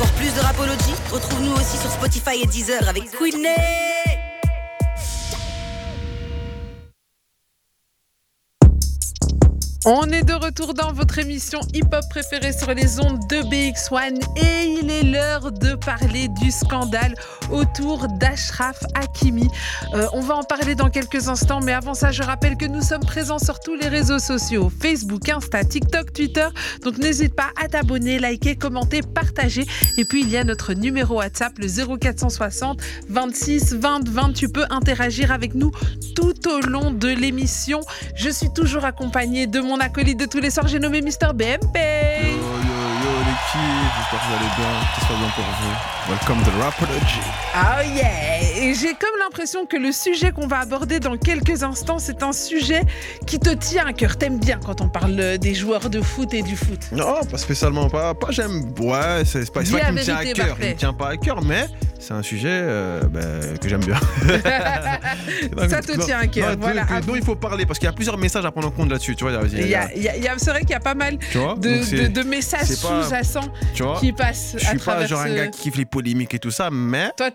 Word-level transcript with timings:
encore 0.00 0.12
plus 0.14 0.32
de 0.34 0.40
rapologie 0.40 0.94
Retrouve-nous 1.12 1.52
aussi 1.52 1.76
sur 1.76 1.90
Spotify 1.90 2.42
et 2.42 2.46
Deezer 2.46 2.88
avec 2.88 3.10
Queenie. 3.10 3.99
On 9.86 10.10
est 10.10 10.24
de 10.24 10.34
retour 10.34 10.74
dans 10.74 10.92
votre 10.92 11.18
émission 11.18 11.60
hip-hop 11.72 12.04
préférée 12.10 12.52
sur 12.52 12.74
les 12.74 13.00
ondes 13.00 13.26
de 13.30 13.36
BX1 13.36 14.20
et 14.36 14.78
il 14.78 14.90
est 14.90 15.04
l'heure 15.04 15.50
de 15.52 15.74
parler 15.74 16.28
du 16.28 16.50
scandale 16.50 17.14
autour 17.50 18.06
d'Ashraf 18.18 18.78
Hakimi. 18.94 19.48
Euh, 19.94 20.06
on 20.12 20.20
va 20.20 20.36
en 20.36 20.42
parler 20.42 20.74
dans 20.74 20.90
quelques 20.90 21.28
instants, 21.28 21.60
mais 21.60 21.72
avant 21.72 21.94
ça, 21.94 22.12
je 22.12 22.22
rappelle 22.22 22.58
que 22.58 22.66
nous 22.66 22.82
sommes 22.82 23.00
présents 23.00 23.38
sur 23.38 23.58
tous 23.58 23.74
les 23.74 23.88
réseaux 23.88 24.18
sociaux 24.18 24.70
Facebook, 24.82 25.26
Insta, 25.30 25.64
TikTok, 25.64 26.12
Twitter. 26.12 26.48
Donc 26.84 26.98
n'hésite 26.98 27.34
pas 27.34 27.48
à 27.58 27.66
t'abonner, 27.66 28.18
liker, 28.18 28.56
commenter, 28.56 29.00
partager. 29.00 29.64
Et 29.96 30.04
puis 30.04 30.20
il 30.20 30.28
y 30.28 30.36
a 30.36 30.44
notre 30.44 30.74
numéro 30.74 31.16
WhatsApp, 31.16 31.58
le 31.58 31.68
0460 31.96 32.82
26 33.08 33.76
20 33.76 34.08
20. 34.10 34.32
Tu 34.34 34.50
peux 34.50 34.66
interagir 34.68 35.32
avec 35.32 35.54
nous 35.54 35.70
tout 36.14 36.48
au 36.50 36.60
long 36.60 36.90
de 36.90 37.08
l'émission. 37.08 37.80
Je 38.14 38.28
suis 38.28 38.52
toujours 38.52 38.84
accompagnée 38.84 39.46
de 39.46 39.60
mon 39.60 39.69
acolyte 39.78 40.18
de 40.18 40.26
tous 40.26 40.40
les 40.40 40.50
soirs, 40.50 40.66
j'ai 40.68 40.78
nommé 40.78 41.00
Mister 41.02 41.28
BMP. 41.34 42.49
J'espère 43.30 44.20
que 44.20 44.26
vous 44.26 44.34
allez 44.34 44.50
bien, 44.56 44.80
tout 44.94 45.00
se 45.00 45.06
bien 45.06 45.28
pour 45.36 45.44
vous. 45.44 45.90
Welcome 46.08 46.42
to 46.42 46.50
Rapology. 46.60 47.20
Oh 47.54 47.94
yeah 47.94 48.60
Et 48.60 48.74
j'ai 48.74 48.94
comme 48.94 49.18
l'impression 49.20 49.66
que 49.66 49.76
le 49.76 49.92
sujet 49.92 50.32
qu'on 50.32 50.48
va 50.48 50.60
aborder 50.60 50.98
dans 50.98 51.16
quelques 51.16 51.62
instants, 51.62 52.00
c'est 52.00 52.24
un 52.24 52.32
sujet 52.32 52.82
qui 53.26 53.38
te 53.38 53.50
tient 53.50 53.86
à 53.86 53.92
cœur. 53.92 54.16
T'aimes 54.16 54.38
bien 54.38 54.58
quand 54.64 54.80
on 54.80 54.88
parle 54.88 55.38
des 55.38 55.54
joueurs 55.54 55.90
de 55.90 56.00
foot 56.00 56.34
et 56.34 56.42
du 56.42 56.56
foot 56.56 56.80
Non, 56.90 57.20
pas 57.30 57.38
spécialement, 57.38 57.88
pas, 57.88 58.14
pas 58.14 58.30
j'aime. 58.30 58.72
Ouais, 58.80 59.22
c'est 59.24 59.46
pas, 59.52 59.60
pas 59.60 59.64
qu'il 59.64 59.74
me 59.74 60.02
tient 60.02 60.16
à 60.16 60.24
cœur, 60.24 60.56
il 60.60 60.68
me 60.70 60.74
tient 60.74 60.92
pas 60.92 61.10
à 61.10 61.16
cœur, 61.16 61.42
mais 61.42 61.66
c'est 62.00 62.14
un 62.14 62.22
sujet 62.22 62.48
euh, 62.50 63.02
ben, 63.02 63.58
que 63.58 63.68
j'aime 63.68 63.84
bien. 63.84 64.00
ça 65.68 65.82
te 65.82 66.02
tient 66.02 66.18
à 66.18 66.26
cœur, 66.26 66.56
voilà. 66.58 66.86
dont 67.06 67.14
il 67.14 67.22
faut 67.22 67.36
parler, 67.36 67.66
parce 67.66 67.78
qu'il 67.78 67.86
y 67.86 67.90
a 67.90 67.92
plusieurs 67.92 68.16
messages 68.16 68.44
à 68.44 68.50
prendre 68.50 68.68
en 68.68 68.70
compte 68.70 68.90
là-dessus, 68.90 69.14
tu 69.14 69.24
vois. 69.24 69.38
c'est 69.48 70.50
vrai 70.50 70.60
qu'il 70.60 70.70
y 70.70 70.74
a 70.74 70.80
pas 70.80 70.94
mal 70.94 71.18
de, 71.18 72.08
de, 72.08 72.22
messages 72.22 72.68
sous-jacents 73.22 73.98
qui 74.00 74.12
passent 74.12 74.56
Je 74.58 74.66
suis 74.66 74.78
pas 74.78 75.06
genre 75.06 75.20
un 75.20 75.34
gars 75.34 75.46
qui 75.48 75.62
kiffe 75.62 75.76
les 75.76 75.84
polémiques 75.84 76.34
et 76.34 76.38
tout 76.38 76.50
ça, 76.50 76.70
mais... 76.70 77.10
Toi, 77.16 77.30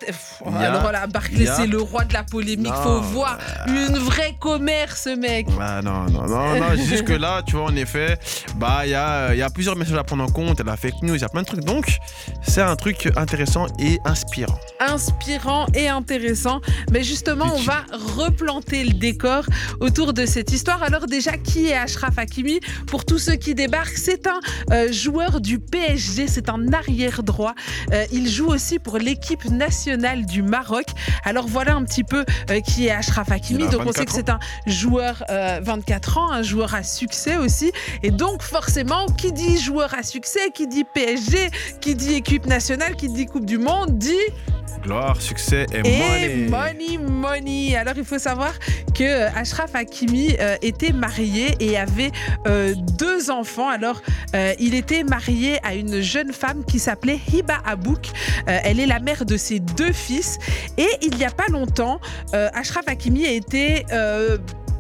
alors 0.60 0.92
là, 0.92 1.08
Barclay, 1.08 1.46
c'est 1.46 1.68
le 1.68 1.82
roi 1.82 2.06
de 2.06 2.14
la 2.14 2.24
polémique, 2.24 2.74
faut 2.84 3.02
voir 3.02 3.38
une 3.68 3.98
vraie 3.98 4.36
commerce, 4.40 5.08
mec. 5.08 5.48
Ah, 5.60 5.82
non, 5.84 6.06
non, 6.10 6.28
non, 6.28 6.56
non, 6.56 6.76
jusque 6.76 7.10
là, 7.10 7.42
tu 7.46 7.56
vois, 7.56 7.66
en 7.66 7.76
effet, 7.76 8.18
bah, 8.56 8.82
il 8.86 8.92
y 8.92 8.96
a, 8.96 9.34
y 9.34 9.42
a 9.42 9.50
plusieurs 9.50 9.76
messages 9.76 9.98
à 9.98 10.04
prendre 10.04 10.24
en 10.24 10.30
compte, 10.30 10.60
il 10.60 10.66
y 10.66 10.70
a 10.70 10.72
la 10.72 10.78
fake 10.78 11.02
news, 11.02 11.16
il 11.16 11.22
y 11.22 11.26
a 11.26 11.30
plein 11.30 11.42
de 11.42 11.48
trucs, 11.48 11.64
donc 11.64 11.98
c'est 12.42 12.62
un 12.62 12.76
truc 12.76 13.10
intéressant 13.16 13.68
et 13.80 14.00
inspirant 14.06 14.60
inspirant 14.80 15.66
et 15.74 15.88
intéressant. 15.88 16.62
Mais 16.92 17.04
justement, 17.04 17.46
on 17.54 17.62
va 17.62 17.86
replanter 18.18 18.84
le 18.84 18.94
décor 18.94 19.46
autour 19.80 20.14
de 20.14 20.26
cette 20.26 20.52
histoire. 20.52 20.84
Alors 20.84 21.08
déjà, 21.08 21.38
qui 21.38 21.68
est 21.68 21.76
Ashraf 21.76 22.18
Hakimi? 22.18 22.60
Pour 22.88 23.06
tous 23.06 23.18
ceux 23.18 23.36
qui 23.36 23.56
débarquent, 23.56 23.98
c'est 23.98 24.28
un 24.28 24.40
euh, 24.72 24.92
joueur 24.92 25.42
du 25.42 25.60
PSG, 25.76 26.30
c'est 26.30 26.48
un 26.48 26.72
arrière 26.72 27.22
droit. 27.22 27.54
Euh, 27.92 28.06
il 28.14 28.30
joue 28.30 28.48
aussi 28.48 28.80
pour 28.80 28.98
l'équipe 28.98 29.44
nationale 29.44 30.26
du 30.26 30.42
Maroc. 30.42 30.86
Alors 31.26 31.48
voilà 31.48 31.76
un 31.76 31.84
petit 31.84 32.06
peu 32.06 32.24
euh, 32.50 32.62
qui 32.62 32.88
est 32.88 32.92
Ashraf 32.92 33.30
Hakimi. 33.30 33.68
Donc 33.68 33.82
on 33.86 33.92
sait 33.92 34.06
que 34.06 34.14
c'est 34.14 34.30
un 34.30 34.40
joueur 34.68 35.26
24 35.28 36.18
ans, 36.18 36.32
un 36.32 36.44
joueur 36.44 36.74
à 36.76 36.84
succès 36.84 37.36
aussi. 37.36 37.74
Et 38.04 38.12
donc 38.12 38.42
forcément, 38.42 39.08
qui 39.08 39.34
dit 39.34 39.58
joueur 39.58 39.94
à 39.94 40.04
succès, 40.04 40.52
qui 40.54 40.66
dit 40.68 40.86
PSG, 40.86 41.50
qui 41.82 41.94
dit 41.96 42.14
équipe 42.14 42.46
nationale, 42.46 42.96
qui 42.96 43.10
dit 43.10 43.26
Coupe 43.26 43.46
du 43.46 43.58
Monde, 43.58 43.98
dit 43.98 44.14
Gloire, 44.86 45.20
succès 45.20 45.66
et, 45.74 45.82
money. 45.82 46.48
money. 46.48 46.98
money, 47.00 47.76
Alors 47.76 47.96
il 47.98 48.06
faut 48.06 48.20
savoir 48.20 48.54
que 48.94 49.04
euh, 49.04 49.30
Ashraf 49.36 49.74
Hakimi 49.74 50.36
euh, 50.40 50.58
était 50.62 50.92
marié 50.92 51.56
et 51.60 51.76
avait 51.76 52.12
euh, 52.46 52.76
deux 52.76 53.32
enfants. 53.32 53.68
Alors 53.68 54.02
il 54.60 54.76
était 54.76 55.04
marié 55.04 55.60
à 55.66 55.76
une 55.76 56.02
jeune 56.02 56.32
femme 56.32 56.64
qui 56.64 56.80
s'appelait 56.80 57.20
Hiba 57.34 57.58
Abouk. 57.66 58.12
elle 58.46 58.80
est 58.80 58.86
la 58.86 59.00
mère 59.00 59.26
de 59.26 59.36
ses 59.36 59.60
deux 59.60 59.92
fils. 59.92 60.38
Et 60.78 60.88
il 61.02 61.18
n'y 61.18 61.26
a 61.26 61.32
pas 61.32 61.48
longtemps, 61.48 62.00
Ashraf 62.34 62.88
Hakimi 62.88 63.26
a 63.26 63.32
été 63.32 63.86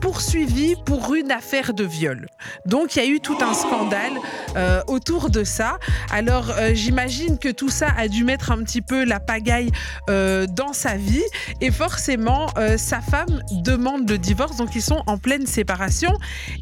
poursuivi 0.06 0.76
pour 0.86 1.16
une 1.16 1.32
affaire 1.32 1.74
de 1.74 1.84
viol. 1.84 2.28
Donc 2.68 2.96
il 2.96 3.04
y 3.04 3.08
a 3.08 3.10
eu 3.10 3.20
tout 3.20 3.40
un 3.42 3.56
scandale 3.56 4.14
euh, 4.56 4.84
autour 4.86 5.32
de 5.32 5.44
ça. 5.44 5.80
Alors 6.12 6.52
euh, 6.52 6.76
j'imagine 6.76 7.40
que 7.40 7.50
tout 7.50 7.70
ça 7.70 7.88
a 7.98 8.08
dû 8.08 8.24
mettre 8.24 8.52
un 8.52 8.64
petit 8.64 8.84
peu 8.84 9.04
la 9.04 9.20
pagaille 9.20 9.72
euh, 10.12 10.46
dans 10.46 10.74
sa 10.74 10.96
vie 10.96 11.24
et 11.60 11.72
forcément 11.72 12.46
sa 12.78 13.02
femme 13.02 13.42
demande 13.64 14.08
le 14.08 14.20
divorce. 14.20 14.58
Donc 14.58 14.76
ils 14.76 14.84
sont 14.84 15.02
en 15.08 15.18
pleine 15.18 15.48
séparation. 15.48 16.14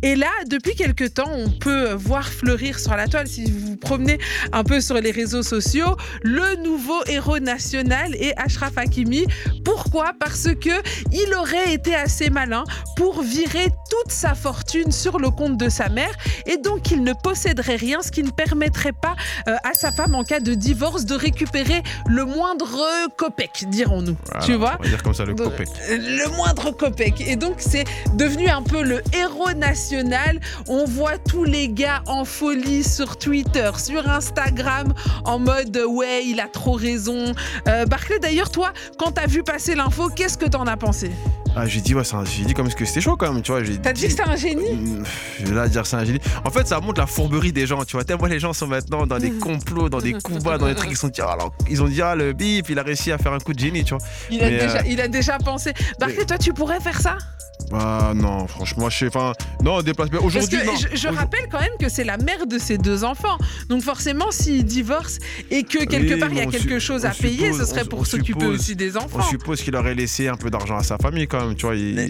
Et 0.03 0.15
là, 0.15 0.31
depuis 0.47 0.75
quelque 0.75 1.03
temps, 1.03 1.29
on 1.29 1.49
peut 1.49 1.91
voir 1.91 2.25
fleurir 2.29 2.79
sur 2.79 2.95
la 2.95 3.09
toile, 3.09 3.27
si 3.27 3.51
vous 3.51 3.71
vous 3.71 3.75
promenez 3.75 4.19
un 4.53 4.63
peu 4.63 4.79
sur 4.79 4.95
les 4.95 5.11
réseaux 5.11 5.43
sociaux, 5.43 5.97
le 6.21 6.63
nouveau 6.63 7.01
héros 7.07 7.39
national 7.39 8.15
est 8.15 8.33
Ashraf 8.37 8.77
Hakimi. 8.77 9.25
Pourquoi? 9.65 10.13
Parce 10.17 10.47
que 10.61 10.75
il 11.11 11.33
aurait 11.35 11.73
été 11.73 11.93
assez 11.93 12.29
malin 12.29 12.63
pour 12.95 13.21
virer 13.33 13.69
toute 13.89 14.11
sa 14.11 14.35
fortune 14.35 14.91
sur 14.91 15.17
le 15.17 15.31
compte 15.31 15.57
de 15.57 15.67
sa 15.67 15.89
mère 15.89 16.11
et 16.45 16.57
donc 16.57 16.91
il 16.91 17.03
ne 17.03 17.13
posséderait 17.13 17.77
rien, 17.77 18.01
ce 18.03 18.11
qui 18.11 18.21
ne 18.21 18.29
permettrait 18.29 18.91
pas 18.91 19.15
euh, 19.47 19.55
à 19.63 19.73
sa 19.73 19.91
femme 19.91 20.13
en 20.13 20.23
cas 20.23 20.39
de 20.39 20.53
divorce 20.53 21.05
de 21.05 21.15
récupérer 21.15 21.81
le 22.07 22.25
moindre 22.25 22.79
copec, 23.17 23.65
dirons-nous. 23.69 24.15
tu 24.45 24.53
vois 24.53 24.75
On 24.79 24.83
va 24.83 24.89
dire 24.89 25.01
comme 25.01 25.15
ça 25.15 25.25
le 25.25 25.33
copec. 25.33 25.67
Euh, 25.89 25.97
le 25.97 26.35
moindre 26.35 26.71
copec. 26.71 27.21
Et 27.21 27.35
donc 27.35 27.55
c'est 27.57 27.85
devenu 28.13 28.49
un 28.49 28.61
peu 28.61 28.83
le 28.83 29.01
héros 29.13 29.53
national. 29.53 30.39
On 30.67 30.85
voit 30.85 31.17
tous 31.17 31.43
les 31.43 31.69
gars 31.69 32.03
en 32.05 32.25
folie 32.25 32.83
sur 32.83 33.17
Twitter, 33.17 33.71
sur 33.77 34.07
Instagram, 34.07 34.93
en 35.25 35.39
mode 35.39 35.75
ouais, 35.87 36.25
il 36.25 36.39
a 36.39 36.47
trop 36.47 36.73
raison. 36.73 37.33
Euh, 37.67 37.85
Barclay, 37.85 38.19
d'ailleurs, 38.19 38.51
toi, 38.51 38.73
quand 38.99 39.13
t'as 39.13 39.27
vu 39.27 39.43
passer 39.43 39.73
l'info, 39.73 40.09
qu'est-ce 40.15 40.37
que 40.37 40.45
t'en 40.45 40.67
as 40.67 40.77
pensé? 40.77 41.11
Ah, 41.55 41.67
j'ai 41.67 41.81
dit, 41.81 41.93
ouais, 41.93 42.03
j'ai 42.25 42.45
dit 42.45 42.53
comme 42.53 42.71
que 42.73 42.85
c'était 42.85 43.01
chaud 43.01 43.15
quand 43.15 43.31
même, 43.31 43.41
tu 43.41 43.51
vois. 43.51 43.61
T'as 43.81 43.93
dit, 43.93 44.07
que 44.07 44.11
c'est 44.11 44.27
un 44.27 44.35
génie? 44.35 45.01
Je 45.39 45.45
vais 45.45 45.55
là 45.55 45.67
dire 45.67 45.85
c'est 45.85 45.95
un 45.95 46.03
génie. 46.05 46.19
En 46.43 46.49
fait, 46.49 46.67
ça 46.67 46.79
montre 46.79 46.99
la 46.99 47.07
fourberie 47.07 47.51
des 47.51 47.67
gens, 47.67 47.83
tu 47.85 47.95
vois. 47.95 48.03
Tellement 48.03 48.25
les 48.25 48.39
gens 48.39 48.53
sont 48.53 48.67
maintenant 48.67 49.05
dans 49.05 49.19
des 49.19 49.31
complots, 49.31 49.89
dans 49.89 49.99
des 49.99 50.13
coups 50.13 50.43
bas, 50.43 50.57
dans 50.57 50.67
des 50.67 50.75
trucs. 50.75 50.91
Ils, 50.91 50.97
sont, 50.97 51.11
alors, 51.19 51.53
ils 51.69 51.81
ont 51.83 51.87
dit, 51.87 52.01
ah, 52.01 52.15
le 52.15 52.33
bip, 52.33 52.69
il 52.69 52.79
a 52.79 52.83
réussi 52.83 53.11
à 53.11 53.17
faire 53.17 53.33
un 53.33 53.39
coup 53.39 53.53
de 53.53 53.59
génie, 53.59 53.83
tu 53.83 53.93
vois. 53.93 54.03
Il, 54.31 54.43
a, 54.43 54.49
déjà, 54.49 54.77
euh, 54.77 54.87
il 54.87 55.01
a 55.01 55.07
déjà 55.07 55.37
pensé. 55.37 55.73
Barclay, 55.99 56.25
toi, 56.25 56.37
tu 56.37 56.53
pourrais 56.53 56.79
faire 56.79 56.99
ça? 56.99 57.17
Ah 57.71 58.11
non, 58.15 58.47
franchement, 58.47 58.89
je 58.89 58.97
sais. 58.99 59.07
Enfin, 59.07 59.33
non, 59.63 59.81
déplacement. 59.81 60.19
Aujourd'hui, 60.21 60.59
Je, 60.91 60.95
je 60.95 61.07
rappelle 61.07 61.47
quand 61.51 61.59
même 61.59 61.75
que 61.79 61.89
c'est 61.89 62.03
la 62.03 62.17
mère 62.17 62.45
de 62.45 62.57
ses 62.57 62.77
deux 62.77 63.03
enfants. 63.03 63.37
Donc 63.69 63.81
forcément, 63.81 64.31
s'il 64.31 64.65
divorce 64.65 65.17
et 65.49 65.63
que 65.63 65.85
quelque 65.85 66.19
part 66.19 66.29
il 66.31 66.37
y 66.37 66.41
a 66.41 66.45
quelque 66.45 66.79
chose 66.79 67.05
à 67.05 67.11
payer, 67.11 67.53
ce 67.53 67.65
serait 67.65 67.85
pour 67.85 68.05
s'occuper 68.05 68.45
aussi 68.45 68.75
des 68.75 68.97
enfants. 68.97 69.19
On 69.19 69.23
suppose 69.23 69.61
qu'il 69.61 69.75
aurait 69.75 69.95
laissé 69.95 70.27
un 70.27 70.35
peu 70.35 70.49
d'argent 70.49 70.77
à 70.77 70.83
sa 70.83 70.97
famille 70.97 71.27
quand 71.27 71.41
même, 71.41 71.42
tu 71.57 71.65
vois. 71.65 71.75
Eh, 71.75 72.09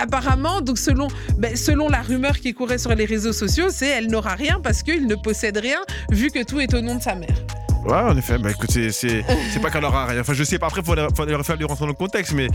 apparemment, 0.00 0.60
donc 0.60 0.78
selon, 0.78 1.08
ben, 1.38 1.56
selon 1.56 1.88
la 1.88 2.02
rumeur 2.02 2.38
qui 2.38 2.54
courait 2.54 2.78
sur 2.78 2.94
les 2.94 3.04
réseaux 3.04 3.32
sociaux, 3.32 3.66
c'est 3.70 3.88
elle 3.88 4.08
n'aura 4.08 4.34
rien 4.34 4.60
parce 4.62 4.82
qu'il 4.82 5.06
ne 5.06 5.14
possède 5.14 5.56
rien 5.56 5.78
vu 6.10 6.30
que 6.30 6.42
tout 6.44 6.60
est 6.60 6.72
au 6.74 6.80
nom 6.80 6.96
de 6.96 7.02
sa 7.02 7.14
mère. 7.14 7.36
Ouais, 7.84 7.94
en 7.94 8.16
effet. 8.16 8.38
Bah 8.38 8.50
écoute, 8.50 8.70
c'est 8.70 9.24
pas 9.60 9.70
qu'elle 9.70 9.84
aura 9.84 10.06
rien. 10.06 10.20
Enfin, 10.20 10.34
je 10.34 10.44
sais 10.44 10.58
pas. 10.58 10.66
Après, 10.66 10.82
il 10.82 10.86
faudrait, 10.86 11.08
faudrait 11.16 11.42
falloir 11.42 11.68
rentrer 11.68 11.84
dans 11.84 11.88
le 11.88 11.94
contexte, 11.94 12.32
mais 12.32 12.46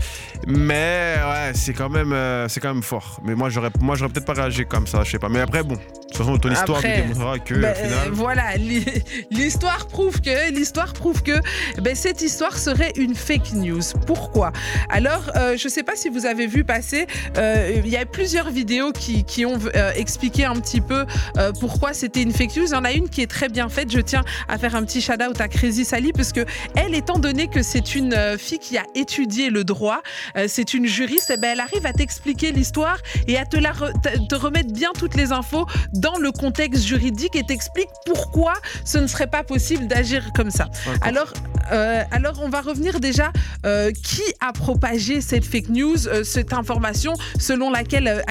mais 0.46 1.16
ouais, 1.16 1.52
c'est 1.54 1.74
quand 1.74 1.90
même 1.90 2.12
euh, 2.12 2.48
c'est 2.48 2.60
quand 2.60 2.72
même 2.72 2.82
fort. 2.82 3.20
Mais 3.22 3.34
moi, 3.34 3.50
j'aurais 3.50 3.70
moi 3.80 3.94
j'aurais 3.94 4.10
peut-être 4.10 4.26
pas 4.26 4.32
réagi 4.32 4.64
comme 4.64 4.86
ça. 4.86 5.04
Je 5.04 5.10
sais 5.10 5.18
pas. 5.18 5.28
Mais 5.28 5.40
après, 5.40 5.62
bon, 5.62 5.76
de 6.08 6.14
toute 6.14 6.26
façon, 6.26 6.38
ton 6.38 6.50
histoire 6.50 6.82
démontrera 6.82 7.38
que 7.38 7.54
ben, 7.54 7.74
final... 7.74 8.08
voilà, 8.12 8.56
l'histoire 9.30 9.86
prouve 9.86 10.20
que 10.20 10.52
l'histoire 10.52 10.92
prouve 10.92 11.22
que 11.22 11.38
ben, 11.80 11.94
cette 11.94 12.22
histoire 12.22 12.56
serait 12.58 12.92
une 12.96 13.14
fake 13.14 13.52
news. 13.52 13.82
Pourquoi? 14.06 14.52
Alors, 14.88 15.30
euh, 15.36 15.56
je 15.56 15.68
sais 15.68 15.82
pas 15.82 15.96
si 15.96 16.08
vous 16.08 16.26
avez 16.26 16.46
vu 16.46 16.64
passer. 16.64 17.06
Euh, 17.36 17.80
il 17.84 17.88
y 17.88 17.96
a 17.96 18.06
plusieurs 18.06 18.50
vidéos 18.50 18.92
qui, 18.92 19.24
qui 19.24 19.44
ont 19.44 19.58
expliqué 19.94 20.44
un 20.44 20.54
petit 20.54 20.80
peu 20.80 21.04
pourquoi 21.60 21.92
c'était 21.92 22.22
une 22.22 22.32
fake 22.32 22.56
news. 22.56 22.66
Il 22.66 22.72
y 22.72 22.74
en 22.74 22.84
a 22.84 22.92
une 22.92 23.08
qui 23.08 23.22
est 23.22 23.30
très 23.30 23.48
bien 23.48 23.68
faite. 23.68 23.92
Je 23.92 24.00
tiens 24.00 24.24
à 24.48 24.58
faire 24.58 24.74
un 24.74 24.84
petit 24.84 25.00
chat 25.00 25.16
out 25.26 25.40
à 25.40 25.48
Crazy 25.48 25.84
Sally, 25.84 26.12
parce 26.12 26.32
que 26.32 26.44
elle, 26.74 26.94
étant 26.94 27.18
donné 27.18 27.48
que 27.48 27.62
c'est 27.62 27.94
une 27.94 28.14
euh, 28.14 28.38
fille 28.38 28.58
qui 28.58 28.78
a 28.78 28.84
étudié 28.94 29.50
le 29.50 29.64
droit, 29.64 30.02
euh, 30.36 30.46
c'est 30.48 30.74
une 30.74 30.86
juriste, 30.86 31.30
et 31.30 31.34
eh 31.34 31.36
ben, 31.36 31.50
elle 31.52 31.60
arrive 31.60 31.86
à 31.86 31.92
t'expliquer 31.92 32.52
l'histoire 32.52 32.98
et 33.26 33.36
à 33.36 33.44
te, 33.44 33.56
la 33.56 33.72
te 34.28 34.34
remettre 34.34 34.72
bien 34.72 34.90
toutes 34.98 35.14
les 35.14 35.32
infos 35.32 35.66
dans 35.98 36.16
le 36.18 36.32
contexte 36.32 36.84
juridique 36.84 37.36
et 37.36 37.44
t'explique 37.44 37.88
pourquoi 38.06 38.54
ce 38.84 38.98
ne 38.98 39.06
serait 39.06 39.26
pas 39.26 39.42
possible 39.42 39.86
d'agir 39.86 40.32
comme 40.34 40.50
ça. 40.50 40.68
Alors, 41.02 41.32
euh, 41.72 42.02
alors 42.10 42.40
on 42.42 42.48
va 42.48 42.60
revenir 42.60 43.00
déjà 43.00 43.32
euh, 43.66 43.90
qui 43.90 44.22
a 44.40 44.52
propagé 44.52 45.20
cette 45.20 45.44
fake 45.44 45.68
news, 45.68 45.96
cette 46.24 46.52
information 46.52 47.14
selon 47.38 47.70
laquelle 47.70 48.22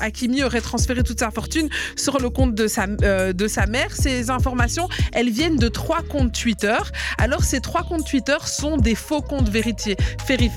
Hakimi 0.00 0.42
aurait 0.42 0.60
transféré 0.60 1.02
toute 1.02 1.20
sa 1.20 1.30
fortune 1.30 1.68
sur 1.96 2.18
le 2.18 2.30
compte 2.30 2.54
de 2.54 2.66
sa, 2.66 2.86
de 2.86 3.48
sa 3.48 3.66
mère. 3.66 3.90
Ces 3.92 4.30
informations, 4.30 4.88
elles 5.12 5.30
viennent 5.30 5.56
de 5.56 5.68
trois 5.68 6.02
comptes 6.02 6.32
Twitter. 6.32 6.78
Alors 7.18 7.44
ces 7.44 7.60
trois 7.60 7.82
comptes 7.82 8.06
Twitter 8.06 8.36
sont 8.46 8.76
des 8.76 8.94
faux 8.94 9.22
comptes 9.22 9.48
vérifiés, 9.48 9.96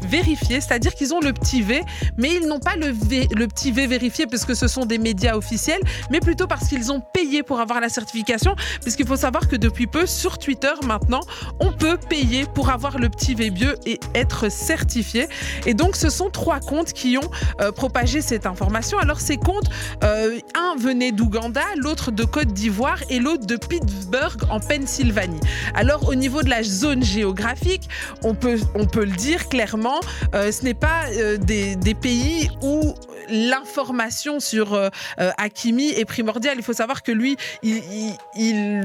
vérifiés 0.09 0.61
c'est-à-dire 0.61 0.93
qu'ils 0.93 1.13
ont 1.13 1.19
le 1.19 1.33
petit 1.33 1.61
V, 1.61 1.81
mais 2.17 2.33
ils 2.35 2.47
n'ont 2.47 2.59
pas 2.59 2.75
le, 2.75 2.87
v, 2.87 3.27
le 3.35 3.47
petit 3.47 3.71
V 3.71 3.87
vérifié 3.87 4.25
parce 4.27 4.45
que 4.45 4.53
ce 4.53 4.67
sont 4.67 4.85
des 4.85 4.97
médias 4.97 5.35
officiels, 5.35 5.81
mais 6.11 6.19
plutôt 6.19 6.47
parce 6.47 6.67
qu'ils 6.67 6.91
ont 6.91 7.01
payé 7.13 7.43
pour 7.43 7.59
avoir 7.59 7.79
la 7.81 7.89
certification, 7.89 8.55
puisqu'il 8.81 9.07
faut 9.07 9.15
savoir 9.15 9.47
que 9.47 9.55
depuis 9.55 9.87
peu, 9.87 10.05
sur 10.05 10.37
Twitter 10.37 10.73
maintenant, 10.85 11.21
on 11.59 11.71
peut 11.71 11.97
payer 11.97 12.24
pour 12.53 12.69
avoir 12.69 12.97
le 12.97 13.09
petit 13.09 13.35
VBIE 13.35 13.75
et 13.85 13.99
être 14.13 14.49
certifié. 14.49 15.27
Et 15.65 15.73
donc, 15.73 15.95
ce 15.95 16.09
sont 16.09 16.29
trois 16.29 16.59
comptes 16.59 16.93
qui 16.93 17.17
ont 17.17 17.29
euh, 17.61 17.71
propagé 17.71 18.21
cette 18.21 18.45
information. 18.45 18.97
Alors, 18.97 19.19
ces 19.19 19.37
comptes, 19.37 19.69
euh, 20.03 20.39
un 20.55 20.75
venait 20.77 21.11
d'Ouganda, 21.11 21.63
l'autre 21.77 22.11
de 22.11 22.23
Côte 22.23 22.53
d'Ivoire 22.53 22.99
et 23.09 23.19
l'autre 23.19 23.45
de 23.45 23.55
Pittsburgh 23.55 24.41
en 24.49 24.59
Pennsylvanie. 24.59 25.39
Alors, 25.73 26.09
au 26.09 26.15
niveau 26.15 26.43
de 26.43 26.49
la 26.49 26.63
zone 26.63 27.03
géographique, 27.03 27.89
on 28.23 28.35
peut, 28.35 28.59
on 28.75 28.85
peut 28.85 29.05
le 29.05 29.15
dire 29.15 29.47
clairement, 29.49 29.99
euh, 30.33 30.51
ce 30.51 30.63
n'est 30.63 30.73
pas 30.73 31.03
des, 31.39 31.95
pays 31.95 32.49
où 32.61 32.93
l'information 33.29 34.39
sur 34.39 34.75
euh, 35.19 35.31
Hakimi 35.37 35.89
est 35.89 36.05
primordiale. 36.05 36.55
Il 36.57 36.63
faut 36.63 36.73
savoir 36.73 37.03
que 37.03 37.11
lui, 37.11 37.37
il, 37.63 38.15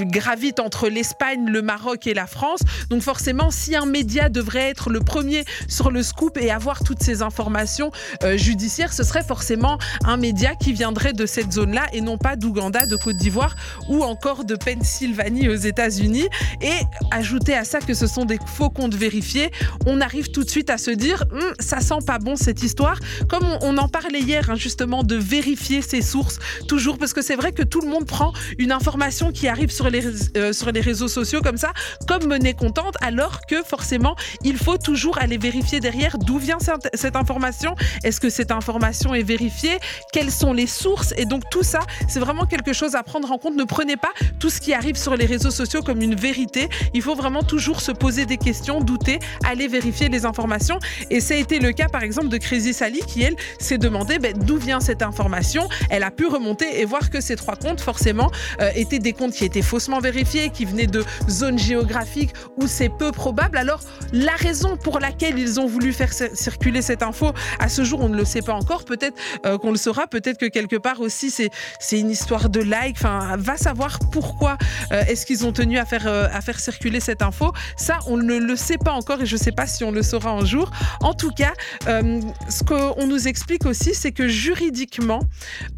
gravite 0.07 0.61
entre 0.61 0.89
l'Espagne, 0.89 1.47
le 1.47 1.63
Maroc 1.63 2.07
et 2.07 2.15
la 2.15 2.27
France. 2.27 2.61
Donc 2.89 3.03
forcément, 3.03 3.30
si 3.51 3.77
un 3.77 3.87
média 3.87 4.29
devrait 4.29 4.69
être 4.69 4.91
le 4.91 5.01
premier 5.01 5.45
sur 5.69 5.91
le 5.91 6.03
scoop 6.03 6.37
et 6.37 6.51
avoir 6.51 6.83
toutes 6.83 7.03
ces 7.03 7.23
informations 7.23 7.91
euh, 8.23 8.37
judiciaires, 8.37 8.93
ce 8.93 9.03
serait 9.03 9.23
forcément 9.23 9.79
un 10.05 10.17
média 10.17 10.55
qui 10.55 10.73
viendrait 10.73 11.13
de 11.13 11.27
cette 11.27 11.53
zone-là 11.53 11.87
et 11.93 12.01
non 12.01 12.19
pas 12.19 12.37
d'Ouganda, 12.37 12.87
de 12.87 12.97
Côte 12.97 13.17
d'Ivoire 13.17 13.55
ou 13.89 14.03
encore 14.03 14.45
de 14.45 14.57
Pennsylvanie 14.57 15.49
aux 15.49 15.55
États-Unis. 15.55 16.27
Et 16.61 16.73
ajouter 17.11 17.55
à 17.55 17.65
ça 17.65 17.81
que 17.81 17.95
ce 17.95 18.07
sont 18.07 18.25
des 18.25 18.39
faux 18.47 18.71
comptes 18.71 18.95
vérifiés, 18.95 19.51
on 19.87 20.01
arrive 20.01 20.31
tout 20.31 20.45
de 20.45 20.51
suite 20.51 20.71
à 20.71 20.79
se 20.79 20.91
dire, 20.91 21.25
hum, 21.33 21.41
ça 21.61 21.81
sent 21.81 22.03
pas 22.07 22.19
bon 22.19 22.37
cette 22.37 22.63
histoire. 22.63 22.99
Comme 23.29 23.45
on, 23.63 23.79
en 23.79 23.89
parlait 23.89 24.21
hier, 24.21 24.51
hein, 24.51 24.57
justement, 24.57 25.03
de 25.03 25.17
vérifier 25.17 25.83
ses 25.83 26.03
sources 26.03 26.39
toujours, 26.69 26.99
parce 26.99 27.13
que 27.13 27.23
c'est 27.23 27.37
vrai 27.37 27.53
que 27.53 27.63
tout 27.63 27.81
le 27.81 27.89
monde 27.89 28.07
prend 28.07 28.33
une 28.59 28.73
information 28.73 29.33
qui 29.33 29.49
arrive 29.49 29.71
sur 29.71 29.89
les, 29.89 30.05
euh, 30.37 30.53
réseaux 30.81 31.09
sociaux 31.09 31.41
comme 31.43 31.57
ça, 31.57 31.73
comme 32.07 32.27
menée 32.27 32.55
contente, 32.55 32.97
que 33.47 33.63
forcément, 33.63 34.17
il 34.45 34.57
faut 34.57 34.79
toujours 34.79 35.19
aller 35.19 35.39
vérifier 35.39 35.81
derrière 35.81 36.19
d'où 36.19 36.39
vient 36.39 36.59
cette, 36.61 37.17
information. 37.17 37.75
Est-ce 38.05 38.21
que 38.21 38.31
cette 38.31 38.51
information 38.51 39.15
est 39.15 39.23
vérifiée? 39.23 39.79
Quelles 40.13 40.31
sont 40.31 40.53
les 40.53 40.67
sources? 40.67 41.13
Et 41.17 41.25
donc 41.25 41.43
tout 41.51 41.63
ça, 41.63 41.81
c'est 42.09 42.21
vraiment 42.21 42.47
quelque 42.47 42.73
chose 42.73 42.95
à 42.95 43.03
prendre 43.03 43.31
en 43.31 43.39
compte. 43.39 43.57
Ne 43.57 43.65
prenez 43.65 43.97
pas 43.97 44.13
tout 44.39 44.51
ce 44.51 44.61
qui 44.61 44.73
arrive 44.73 44.97
sur 44.97 45.17
les 45.17 45.27
réseaux 45.27 45.51
sociaux 45.51 45.83
comme 45.83 46.01
une 46.03 46.15
vérité. 46.15 46.69
Il 46.95 47.03
faut 47.03 47.15
vraiment 47.15 47.43
toujours 47.43 47.81
se 47.81 47.93
poser 47.93 48.27
des 48.27 48.37
questions, 48.37 48.81
douter, 48.81 49.19
aller 49.45 49.69
vérifier 49.69 50.09
les 50.09 50.25
informations. 50.25 50.79
Et 51.11 51.21
ça 51.21 51.35
a 51.35 51.37
été 51.37 51.59
le 51.59 51.73
cas, 51.73 51.89
par 51.89 52.03
exemple, 52.03 52.29
de 52.29 52.37
Crazy 52.37 52.73
Sally, 52.73 53.01
qui, 53.01 53.23
elle, 53.23 53.37
s'est 53.59 53.79
demandé 53.79 54.19
ben, 54.19 54.35
d'où 54.37 54.57
vient 54.57 54.81
cette 54.81 55.03
information. 55.03 55.69
Elle 55.91 56.03
a 56.03 56.11
pu 56.11 56.27
remonter 56.27 56.81
et 56.81 56.85
voir 56.85 57.11
que 57.11 57.21
ces 57.21 57.37
trois 57.37 57.57
comptes, 57.57 57.81
forcément, 57.81 58.31
euh, 58.61 58.71
étaient 58.75 58.99
des 58.99 59.13
comptes 59.13 59.33
qui 59.33 59.45
étaient 59.45 59.63
faussement 59.63 60.01
vérifiés, 60.01 60.51
qui 60.51 60.65
venaient 60.65 60.87
de 60.87 61.05
zones 61.29 61.59
géographiques 61.59 62.33
où 62.57 62.67
c'est 62.67 62.89
peu 63.01 63.13
probable. 63.13 63.57
Alors, 63.57 63.81
la 64.13 64.37
raison 64.37 64.77
pour 64.77 65.01
laquelle 65.01 65.39
ils 65.39 65.59
ont 65.59 65.67
voulu 65.67 65.95
faire 65.95 66.13
circuler 66.13 66.83
cette 66.83 67.03
info, 67.03 67.33
à 67.59 67.71
ce 67.71 67.83
jour, 67.83 68.01
on 68.03 68.11
ne 68.11 68.17
le 68.17 68.27
sait 68.27 68.43
pas 68.43 68.53
encore. 68.53 68.85
Peut-être 68.85 69.17
euh, 69.47 69.57
qu'on 69.57 69.71
le 69.71 69.79
saura, 69.79 70.07
peut-être 70.07 70.39
que 70.39 70.45
quelque 70.45 70.77
part 70.77 71.01
aussi, 71.01 71.31
c'est, 71.31 71.51
une 71.99 72.11
histoire 72.11 72.51
de 72.51 72.61
like. 72.61 72.97
Enfin, 72.99 73.37
va 73.39 73.57
savoir 73.57 73.99
pourquoi 74.13 74.59
euh, 74.93 75.03
est-ce 75.09 75.25
qu'ils 75.25 75.47
ont 75.47 75.53
tenu 75.53 75.79
à 75.79 75.87
faire, 75.87 76.07
à 76.07 76.41
faire 76.43 76.61
circuler 76.61 77.01
cette 77.01 77.23
info. 77.23 77.53
Ça, 77.77 78.01
on 78.07 78.19
ne 78.19 78.37
le 78.37 78.57
sait 78.57 78.79
pas 78.79 78.93
encore 78.93 79.23
et 79.23 79.27
je 79.27 79.37
ne 79.37 79.41
sais 79.41 79.53
pas 79.53 79.67
si 79.67 79.83
on 79.83 79.93
le 79.93 80.03
saura 80.03 80.33
un 80.33 80.45
jour. 80.45 80.71
En 81.01 81.15
tout 81.15 81.31
cas, 81.31 81.55
ce 81.87 82.63
qu'on 82.65 83.07
nous 83.07 83.29
explique 83.29 83.65
aussi, 83.65 83.95
c'est 83.95 84.13
que 84.13 84.29
juridiquement, 84.29 85.21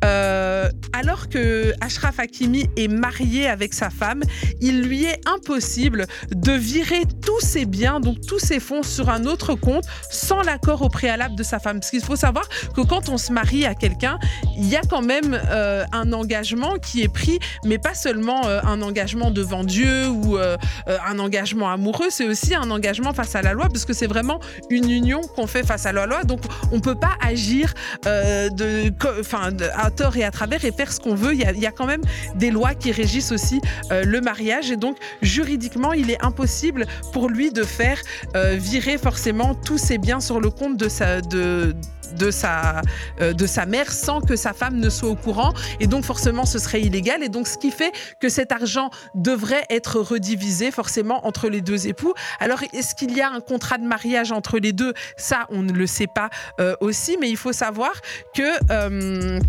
euh, 0.05 0.69
alors 0.93 1.29
que 1.29 1.73
Ashraf 1.81 2.19
Hakimi 2.19 2.67
est 2.77 2.89
marié 2.89 3.47
avec 3.47 3.75
sa 3.75 3.91
femme, 3.91 4.23
il 4.61 4.83
lui 4.83 5.05
est 5.05 5.21
impossible 5.29 6.07
de 6.35 6.53
virer 6.53 7.03
tous 7.21 7.41
ses 7.41 7.65
biens, 7.65 8.01
donc 8.01 8.21
tous 8.27 8.39
ses 8.39 8.61
fonds, 8.61 8.83
sur 8.83 9.09
un 9.09 9.25
autre 9.25 9.55
compte 9.55 9.85
sans 10.11 10.43
l'accord 10.43 10.83
au 10.83 10.89
préalable 10.89 11.35
de 11.35 11.43
sa 11.43 11.59
femme. 11.59 11.81
Parce 11.81 11.91
qu'il 11.91 12.03
faut 12.03 12.17
savoir 12.17 12.49
que 12.75 12.81
quand 12.81 13.09
on 13.09 13.19
se 13.19 13.33
marie 13.33 13.65
à 13.65 13.75
quelqu'un, 13.75 14.19
il 14.57 14.69
y 14.69 14.77
a 14.77 14.83
quand 14.89 15.03
même 15.03 15.39
euh, 15.51 15.85
un 15.93 16.13
engagement 16.13 16.75
qui 16.77 17.03
est 17.03 17.13
pris, 17.13 17.39
mais 17.65 17.79
pas 17.79 17.95
seulement 17.95 18.47
euh, 18.47 18.61
un 18.65 18.83
engagement 18.83 19.31
devant 19.31 19.65
Dieu 19.65 20.09
ou 20.09 20.37
un 20.37 21.19
engagement 21.19 21.71
amoureux, 21.71 22.09
c'est 22.11 22.27
aussi 22.27 22.55
un 22.55 22.71
engagement 22.71 23.13
face 23.13 23.35
à 23.35 23.43
la 23.43 23.53
loi, 23.53 23.69
parce 23.69 23.85
que 23.85 23.93
c'est 23.93 24.07
vraiment 24.07 24.41
une 24.71 24.91
union 24.91 25.21
qu'on 25.21 25.47
fait 25.47 25.65
face 25.65 25.87
à 25.87 25.93
la 25.93 26.07
loi. 26.07 26.25
Donc 26.25 26.41
on 26.71 26.77
ne 26.77 26.81
peut 26.81 26.95
pas 26.95 27.13
agir 27.21 27.75
à 28.05 29.91
tort 29.91 30.17
et 30.17 30.25
à 30.25 30.31
travers 30.31 30.65
et 30.65 30.73
faire 30.73 30.93
ce 30.93 31.01
qu'on 31.01 31.15
veut. 31.15 31.35
Il 31.35 31.41
y, 31.41 31.67
a, 31.67 31.71
quand 31.71 31.87
même 31.87 32.03
des 32.35 32.51
lois 32.51 32.75
qui 32.75 32.93
régissent 32.93 33.33
aussi 33.33 33.61
euh, 33.91 34.05
le 34.05 34.21
mariage 34.21 34.71
et 34.71 34.77
donc 34.77 34.97
juridiquement, 35.23 35.93
il 35.93 36.11
est 36.11 36.23
impossible 36.23 36.87
pour 37.13 37.29
lui 37.29 37.51
de 37.51 37.63
faire 37.63 37.99
euh, 38.37 38.57
virer 38.59 38.99
forcément 38.99 39.55
tous 39.55 39.79
ses 39.79 39.99
biens 39.99 40.21
sur 40.21 40.41
le 40.41 40.51
compte 40.51 40.77
de 40.77 40.89
sa, 40.89 41.21
de, 41.21 41.75
de 42.17 42.31
sa, 42.31 42.83
euh, 43.21 43.33
de 43.33 43.47
sa 43.47 43.67
mère 43.67 43.91
sans 43.91 44.21
que 44.21 44.37
sa 44.37 44.53
femme 44.53 44.79
ne 44.79 44.89
soit 44.89 45.09
au 45.09 45.17
courant. 45.17 45.53
Et 45.81 45.87
donc, 45.87 46.05
forcément, 46.05 46.45
ce 46.45 46.59
serait 46.59 46.83
illégal. 46.83 47.23
Et 47.23 47.29
donc, 47.29 47.47
ce 47.47 47.59
qui 47.59 47.71
fait 47.71 47.93
que 48.21 48.29
cet 48.29 48.53
argent 48.53 48.91
devrait 49.15 49.65
être 49.71 50.01
redivisé 50.01 50.71
forcément 50.71 51.27
entre 51.27 51.49
les 51.49 51.61
deux 51.61 51.87
époux. 51.87 52.15
Alors, 52.41 52.63
est-ce 52.73 52.95
qu'il 52.95 53.17
y 53.17 53.21
a 53.21 53.31
un 53.31 53.41
contrat 53.41 53.79
de 53.79 53.87
mariage 53.87 54.33
entre 54.33 54.59
les 54.59 54.73
deux? 54.73 54.95
Ça, 55.17 55.47
on 55.51 55.63
ne 55.63 55.73
le 55.73 55.87
sait 55.87 56.09
pas 56.13 56.31
euh, 56.61 56.75
aussi. 56.81 57.17
Mais 57.21 57.31
il 57.31 57.37
faut 57.37 57.53
savoir 57.53 57.93
que... 58.35 59.41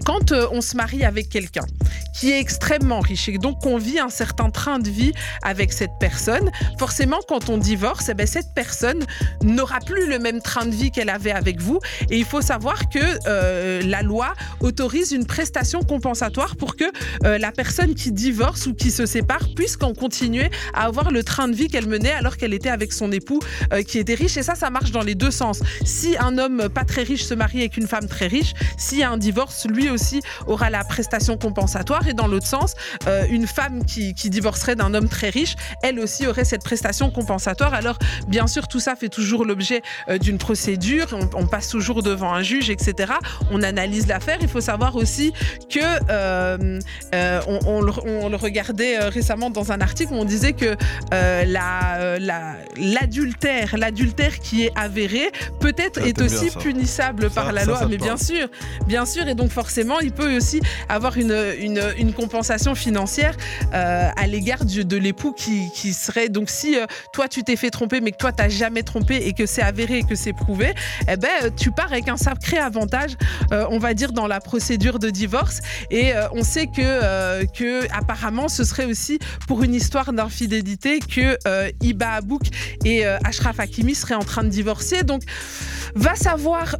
quand 0.00 0.32
euh, 0.32 0.46
on 0.52 0.60
se 0.60 0.76
marie 0.76 1.04
avec 1.04 1.28
quelqu'un 1.28 1.64
qui 2.14 2.30
est 2.30 2.40
extrêmement 2.40 3.00
riche 3.00 3.28
et 3.28 3.38
donc 3.38 3.60
qu'on 3.62 3.78
vit 3.78 3.98
un 3.98 4.08
certain 4.08 4.50
train 4.50 4.78
de 4.78 4.88
vie 4.88 5.12
avec 5.42 5.72
cette 5.72 5.92
personne, 5.98 6.50
forcément 6.78 7.20
quand 7.26 7.48
on 7.48 7.58
divorce, 7.58 8.08
eh 8.08 8.14
ben, 8.14 8.26
cette 8.26 8.54
personne 8.54 9.04
n'aura 9.42 9.80
plus 9.80 10.08
le 10.08 10.18
même 10.18 10.40
train 10.40 10.66
de 10.66 10.70
vie 10.70 10.90
qu'elle 10.90 11.08
avait 11.08 11.32
avec 11.32 11.60
vous. 11.60 11.78
Et 12.10 12.18
il 12.18 12.24
faut 12.24 12.40
savoir 12.42 12.88
que 12.88 12.98
euh, 13.26 13.82
la 13.82 14.02
loi 14.02 14.34
autorise 14.60 15.12
une 15.12 15.26
prestation 15.26 15.80
compensatoire 15.82 16.56
pour 16.56 16.76
que 16.76 16.84
euh, 17.24 17.38
la 17.38 17.52
personne 17.52 17.94
qui 17.94 18.12
divorce 18.12 18.66
ou 18.66 18.74
qui 18.74 18.90
se 18.90 19.06
sépare 19.06 19.48
puisse 19.54 19.76
continuer 19.76 20.50
à 20.74 20.84
avoir 20.84 21.10
le 21.10 21.24
train 21.24 21.48
de 21.48 21.54
vie 21.54 21.68
qu'elle 21.68 21.88
menait 21.88 22.12
alors 22.12 22.36
qu'elle 22.36 22.54
était 22.54 22.70
avec 22.70 22.92
son 22.92 23.10
époux 23.12 23.40
qui 23.86 23.98
était 23.98 24.14
riche. 24.14 24.36
Et 24.36 24.42
ça, 24.42 24.54
ça 24.54 24.70
marche 24.70 24.90
dans 24.90 25.02
les 25.02 25.14
deux 25.14 25.30
sens. 25.30 25.60
Si 25.84 26.16
un 26.18 26.38
homme 26.38 26.68
pas 26.68 26.84
très 26.84 27.02
riche 27.02 27.24
se 27.24 27.34
marie 27.34 27.60
avec 27.60 27.76
une 27.76 27.86
femme 27.86 28.06
très 28.06 28.26
riche, 28.26 28.52
s'il 28.76 28.98
y 28.98 29.02
a 29.02 29.10
un 29.10 29.16
divorce, 29.16 29.66
lui 29.66 29.81
aussi 29.90 30.20
aura 30.46 30.70
la 30.70 30.84
prestation 30.84 31.36
compensatoire. 31.36 32.06
Et 32.08 32.14
dans 32.14 32.26
l'autre 32.26 32.46
sens, 32.46 32.74
euh, 33.06 33.24
une 33.28 33.46
femme 33.46 33.84
qui, 33.84 34.12
divorcerait 34.14 34.76
d'un 34.76 34.94
homme 34.94 35.08
très 35.08 35.30
riche, 35.30 35.56
elle 35.82 35.98
aussi 35.98 36.26
aurait 36.26 36.44
cette 36.44 36.64
prestation 36.64 37.10
compensatoire. 37.10 37.74
Alors, 37.74 37.98
bien 38.28 38.46
sûr, 38.46 38.68
tout 38.68 38.80
ça 38.80 38.96
fait 38.96 39.08
toujours 39.08 39.44
l'objet 39.44 39.82
euh, 40.08 40.18
d'une 40.18 40.38
procédure. 40.38 41.06
On, 41.34 41.46
passe 41.46 41.68
toujours 41.68 42.02
devant 42.02 42.32
un 42.32 42.42
juge, 42.42 42.70
etc. 42.70 43.12
On 43.50 43.62
analyse 43.62 44.06
l'affaire. 44.06 44.38
Il 44.40 44.48
faut 44.48 44.62
savoir 44.62 44.96
aussi 44.96 45.32
que 45.68 45.80
euh, 46.10 46.80
on, 47.46 47.82
le, 47.82 48.36
regardait 48.36 48.98
récemment 49.08 49.50
dans 49.50 49.72
un 49.72 49.80
article 49.80 50.14
où 50.14 50.16
on 50.16 50.24
disait 50.24 50.54
que 50.54 50.76
l'adultère, 52.78 53.76
l'adultère 53.76 54.38
qui 54.38 54.64
est 54.64 54.72
avéré, 54.76 55.30
peut-être 55.60 55.98
est 56.06 56.20
aussi 56.22 56.50
punissable 56.50 57.28
par 57.30 57.52
la 57.52 57.64
loi. 57.64 57.86
Mais 57.88 57.98
bien 57.98 58.16
sûr, 58.16 58.48
bien 58.86 59.04
sûr, 59.04 59.28
et 59.28 59.34
donc 59.34 59.50
forcément 59.50 59.71
forcément, 59.72 60.00
il 60.00 60.12
peut 60.12 60.36
aussi 60.36 60.60
avoir 60.90 61.16
une, 61.16 61.34
une, 61.96 62.12
compensation 62.12 62.74
financière 62.74 63.34
euh, 63.72 64.10
à 64.14 64.26
l'égard 64.26 64.66
de 64.66 64.96
l'époux 64.98 65.32
qui, 65.32 65.94
serait. 65.94 66.28
Donc, 66.28 66.50
si 66.50 66.78
euh, 66.78 66.84
toi, 67.14 67.26
tu 67.26 67.42
t'es 67.42 67.56
fait 67.56 67.70
tromper, 67.70 68.02
mais 68.02 68.12
que 68.12 68.18
toi, 68.18 68.32
tu 68.32 68.42
n'as 68.42 68.50
jamais 68.50 68.82
trompé 68.82 69.16
et 69.26 69.32
que 69.32 69.46
c'est 69.46 69.62
avéré 69.62 70.00
et 70.00 70.02
que 70.02 70.14
c'est 70.14 70.34
prouvé, 70.34 70.74
eh 71.08 71.16
ben, 71.16 71.50
tu 71.56 71.70
pars 71.70 71.90
avec 71.90 72.10
un 72.10 72.18
sacré 72.18 72.58
avantage, 72.58 73.12
euh, 73.50 73.64
on 73.70 73.78
va 73.78 73.94
dire, 73.94 74.12
dans 74.12 74.26
la 74.26 74.40
procédure 74.40 74.98
de 74.98 75.08
divorce. 75.08 75.60
Et 75.90 76.12
on 76.34 76.42
sait 76.42 76.66
que, 76.66 77.46
que, 77.46 77.86
apparemment, 77.96 78.48
ce 78.48 78.64
serait 78.64 78.84
aussi 78.84 79.20
pour 79.48 79.62
une 79.62 79.74
histoire 79.74 80.12
d'infidélité 80.12 80.98
que 80.98 81.38
Iba 81.82 82.12
Abouk 82.12 82.42
et 82.84 83.06
Ashraf 83.06 83.58
Hakimi 83.58 83.94
seraient 83.94 84.16
en 84.16 84.24
train 84.24 84.44
de 84.44 84.50
divorcer. 84.50 85.02
Donc, 85.02 85.22
va 85.94 86.14
savoir 86.14 86.76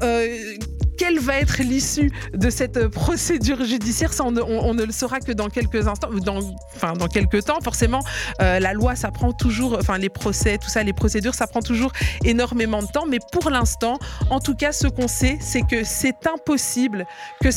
quelle 1.02 1.18
va 1.18 1.40
être 1.40 1.64
l'issue 1.64 2.12
de 2.32 2.48
cette 2.48 2.86
procédure 2.86 3.64
judiciaire 3.64 4.12
Ça, 4.12 4.22
on, 4.22 4.30
ne 4.74 4.84
le 4.84 4.92
saura 4.92 5.18
que 5.18 5.32
dans 5.32 5.48
quelques 5.48 5.88
instants, 5.88 6.10
dans, 6.12 6.38
enfin 6.76 6.92
dans 6.92 7.08
quelques 7.08 7.44
temps. 7.46 7.58
Forcément, 7.60 8.04
euh, 8.40 8.60
la 8.60 8.72
loi, 8.72 8.94
ça 8.94 9.10
prend 9.10 9.32
toujours, 9.32 9.76
enfin 9.80 9.98
les 9.98 10.10
procès, 10.10 10.58
tout 10.58 10.68
ça, 10.68 10.84
les 10.84 10.92
procédures, 10.92 11.34
ça 11.34 11.48
prend 11.48 11.58
toujours 11.58 11.90
énormément 12.24 12.82
de 12.82 12.86
temps. 12.86 13.04
Mais 13.08 13.18
pour 13.32 13.50
l'instant, 13.50 13.98
en 14.30 14.38
tout 14.38 14.54
cas, 14.54 14.70
ce 14.70 14.86
qu'on 14.86 15.08
sait, 15.08 15.38
c'est 15.40 15.62
que 15.62 15.82
c'est 15.82 16.24
impossible 16.32 17.04
que, 17.42 17.50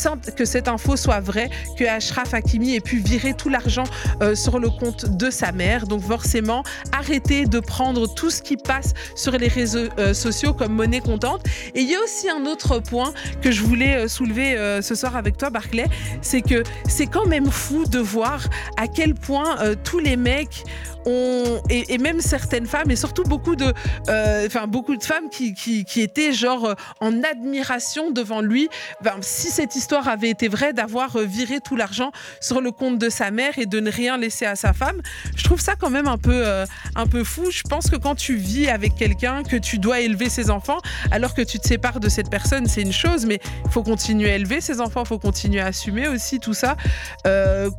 cette 0.44 0.66
info 0.66 0.96
soit 0.96 1.20
vraie, 1.20 1.48
que 1.78 1.84
Ashraf 1.84 2.34
Hakimi 2.34 2.74
ait 2.74 2.80
pu 2.80 2.98
virer 2.98 3.34
tout 3.34 3.48
l'argent 3.48 3.84
euh, 4.22 4.34
sur 4.34 4.58
le 4.58 4.70
compte 4.70 5.16
de 5.16 5.30
sa 5.30 5.52
mère. 5.52 5.86
Donc 5.86 6.02
forcément, 6.02 6.64
arrêtez 6.90 7.44
de 7.44 7.60
prendre 7.60 8.12
tout 8.12 8.30
ce 8.30 8.42
qui 8.42 8.56
passe 8.56 8.92
sur 9.14 9.38
les 9.38 9.46
réseaux 9.46 9.86
euh, 10.00 10.14
sociaux 10.14 10.52
comme 10.52 10.72
monnaie 10.72 11.00
comptante. 11.00 11.44
Et 11.76 11.82
il 11.82 11.88
y 11.88 11.94
a 11.94 12.00
aussi 12.00 12.28
un 12.28 12.44
autre 12.44 12.80
point 12.80 13.14
que 13.40 13.50
je 13.50 13.62
voulais 13.62 13.96
euh, 13.96 14.08
soulever 14.08 14.56
euh, 14.56 14.82
ce 14.82 14.94
soir 14.94 15.16
avec 15.16 15.36
toi, 15.36 15.50
Barclay, 15.50 15.86
c'est 16.22 16.42
que 16.42 16.62
c'est 16.88 17.06
quand 17.06 17.26
même 17.26 17.50
fou 17.50 17.84
de 17.86 17.98
voir 17.98 18.48
à 18.76 18.88
quel 18.88 19.14
point 19.14 19.58
euh, 19.60 19.74
tous 19.82 19.98
les 19.98 20.16
mecs 20.16 20.64
et, 21.70 21.94
et, 21.94 21.98
même 21.98 22.20
certaines 22.20 22.66
femmes, 22.66 22.90
et 22.90 22.96
surtout 22.96 23.22
beaucoup 23.22 23.54
de, 23.54 23.72
enfin 24.44 24.66
beaucoup 24.66 24.96
de 24.96 25.04
femmes 25.04 25.28
qui, 25.30 25.54
qui, 25.54 26.00
étaient 26.00 26.32
genre 26.32 26.74
en 27.00 27.22
admiration 27.22 28.10
devant 28.10 28.40
lui. 28.40 28.68
Si 29.20 29.52
cette 29.52 29.76
histoire 29.76 30.08
avait 30.08 30.30
été 30.30 30.48
vraie, 30.48 30.72
d'avoir 30.72 31.16
viré 31.18 31.60
tout 31.60 31.76
l'argent 31.76 32.10
sur 32.40 32.60
le 32.60 32.72
compte 32.72 32.98
de 32.98 33.08
sa 33.08 33.30
mère 33.30 33.56
et 33.56 33.66
de 33.66 33.78
ne 33.78 33.88
rien 33.88 34.18
laisser 34.18 34.46
à 34.46 34.56
sa 34.56 34.72
femme, 34.72 35.00
je 35.36 35.44
trouve 35.44 35.60
ça 35.60 35.76
quand 35.76 35.90
même 35.90 36.08
un 36.08 36.18
peu, 36.18 36.44
un 36.96 37.06
peu 37.06 37.22
fou. 37.22 37.52
Je 37.52 37.62
pense 37.62 37.88
que 37.88 37.94
quand 37.94 38.16
tu 38.16 38.34
vis 38.34 38.68
avec 38.68 38.96
quelqu'un, 38.96 39.44
que 39.44 39.54
tu 39.54 39.78
dois 39.78 40.00
élever 40.00 40.28
ses 40.28 40.50
enfants, 40.50 40.80
alors 41.12 41.34
que 41.34 41.42
tu 41.42 41.60
te 41.60 41.68
sépares 41.68 42.00
de 42.00 42.08
cette 42.08 42.30
personne, 42.30 42.66
c'est 42.66 42.82
une 42.82 42.92
chose, 42.92 43.15
mais 43.24 43.40
il 43.64 43.70
faut 43.70 43.82
continuer 43.82 44.30
à 44.30 44.36
élever 44.36 44.60
ses 44.60 44.80
enfants, 44.80 45.02
il 45.04 45.08
faut 45.08 45.18
continuer 45.18 45.60
à 45.60 45.66
assumer 45.66 46.08
aussi 46.08 46.40
tout 46.40 46.54
ça, 46.54 46.76
euh, 47.26 47.70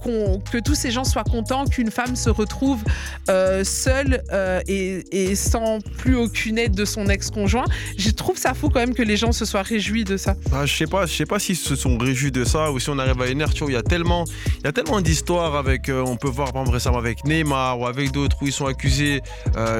que 0.51 0.57
tous 0.59 0.75
ces 0.75 0.91
gens 0.91 1.03
soient 1.03 1.23
contents 1.23 1.65
qu'une 1.65 1.91
femme 1.91 2.15
se 2.15 2.29
retrouve 2.29 2.83
euh, 3.29 3.63
seule 3.63 4.23
euh, 4.31 4.61
et, 4.67 5.35
sans 5.35 5.79
plus 5.97 6.15
aucune 6.15 6.57
aide 6.57 6.75
de 6.75 6.85
son 6.85 7.07
ex-conjoint. 7.07 7.65
Je 7.97 8.09
trouve 8.09 8.37
ça 8.37 8.53
fou 8.53 8.69
quand 8.69 8.79
même 8.79 8.95
que 8.95 9.03
les 9.03 9.17
gens 9.17 9.31
se 9.31 9.45
soient 9.45 9.61
réjouis 9.61 10.03
de 10.03 10.17
ça. 10.17 10.35
Ah, 10.53 10.65
je 10.65 10.75
sais 10.75 10.87
pas, 10.87 11.05
je 11.05 11.13
sais 11.13 11.25
pas 11.25 11.39
s'ils 11.39 11.55
se 11.55 11.75
sont 11.75 11.97
réjouis 11.97 12.31
de 12.31 12.43
ça 12.43 12.71
ou 12.71 12.79
si 12.79 12.89
on 12.89 12.97
arrive 12.97 13.21
à 13.21 13.27
une 13.27 13.43
vois, 13.43 13.69
il 13.69 13.73
y 13.73 13.75
a 13.75 13.83
tellement, 13.83 14.25
il 14.59 14.65
y 14.65 14.67
a 14.67 14.71
tellement 14.71 15.01
d'histoires 15.01 15.55
avec, 15.55 15.89
on 15.89 16.15
peut 16.15 16.27
voir 16.27 16.53
par 16.53 16.61
exemple 16.61 16.75
récemment 16.75 16.97
avec 16.97 17.25
Neymar 17.25 17.79
ou 17.79 17.85
avec 17.85 18.11
d'autres 18.11 18.37
où 18.41 18.47
ils 18.47 18.53
sont 18.53 18.65
accusés 18.65 19.21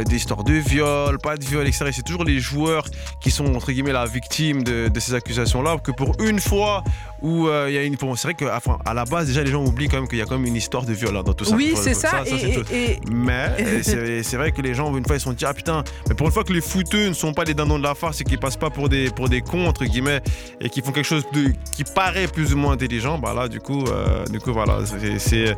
d'histoires 0.06 0.44
de 0.44 0.54
viol, 0.54 1.18
pas 1.20 1.38
de 1.38 1.46
viol, 1.46 1.68
etc. 1.68 1.90
C'est 1.94 2.04
toujours 2.04 2.24
les 2.24 2.40
joueurs 2.40 2.86
qui 3.22 3.32
sont 3.32 3.56
entre 3.56 3.72
guillemets 3.72 3.92
la 3.92 4.06
victime 4.06 4.64
de, 4.64 5.00
ces 5.00 5.14
accusations-là. 5.48 5.78
Que 5.84 5.92
pour 5.92 6.16
une 6.22 6.40
fois 6.40 6.84
où 7.22 7.48
euh, 7.48 7.68
il 7.70 7.76
y 7.76 7.78
a 7.78 7.84
une, 7.84 7.96
bon, 7.96 8.16
c'est 8.16 8.28
vrai 8.28 8.34
que 8.34 8.46
enfin, 8.46 8.78
à 8.86 8.94
la 8.94 9.06
base 9.06 9.28
déjà 9.28 9.44
les 9.44 9.52
gens 9.52 9.64
oublient 9.64 9.88
quand 9.88 9.98
même 9.98 10.08
qu'il 10.08 10.20
y 10.20 10.22
a 10.22 10.26
quand 10.26 10.38
même 10.38 10.46
une 10.46 10.56
histoire 10.56 10.86
de 10.86 10.94
viol 10.94 11.16
hein, 11.16 11.24
dans 11.24 11.34
tout 11.34 11.46
ça. 11.46 11.56
Oui, 11.56 11.74
c'est 11.76 11.94
ça. 11.94 12.10
ça, 12.10 12.26
ça 12.26 12.36
et, 12.36 12.92
et, 12.92 13.00
Mais 13.12 13.84
c'est 14.24 14.38
vrai 14.38 14.52
que 14.52 14.62
les 14.62 14.74
gens 14.74 14.96
une 14.96 15.06
fois 15.06 15.16
ils 15.16 15.20
se 15.20 15.26
sont 15.26 15.34
dit 15.34 15.46
ah 15.46 15.54
putain, 15.54 15.84
mais 16.08 16.16
pour 16.16 16.28
une 16.28 16.34
fois 16.34 16.44
que 16.44 16.54
les 16.54 16.62
fouteux 16.62 17.10
ne 17.10 17.14
sont 17.14 17.34
pas 17.34 17.44
les 17.44 17.54
dindons 17.54 17.80
de 17.80 17.84
la 17.84 17.96
farce 17.96 18.22
et 18.22 18.24
qu'ils 18.24 18.40
passent 18.40 18.58
pas 18.58 18.70
pour 18.70 18.90
des 18.90 19.10
pour 19.10 19.30
des 19.30 19.42
cons 19.42 19.68
entre 19.68 19.86
guillemets 19.86 20.22
et 20.62 20.70
qui 20.70 20.82
font 20.82 20.92
quelque 20.92 21.06
chose 21.06 21.26
de 21.34 21.54
qui 21.76 21.84
paraît 21.84 22.28
plus 22.28 22.54
ou 22.54 22.58
moins 22.58 22.74
intelligent, 22.74 23.18
bah 23.18 23.34
là 23.34 23.48
du 23.48 23.60
coup 23.60 23.86
euh, 23.86 24.26
du 24.26 24.40
coup 24.40 24.54
voilà 24.54 24.80
c'est 25.18 25.56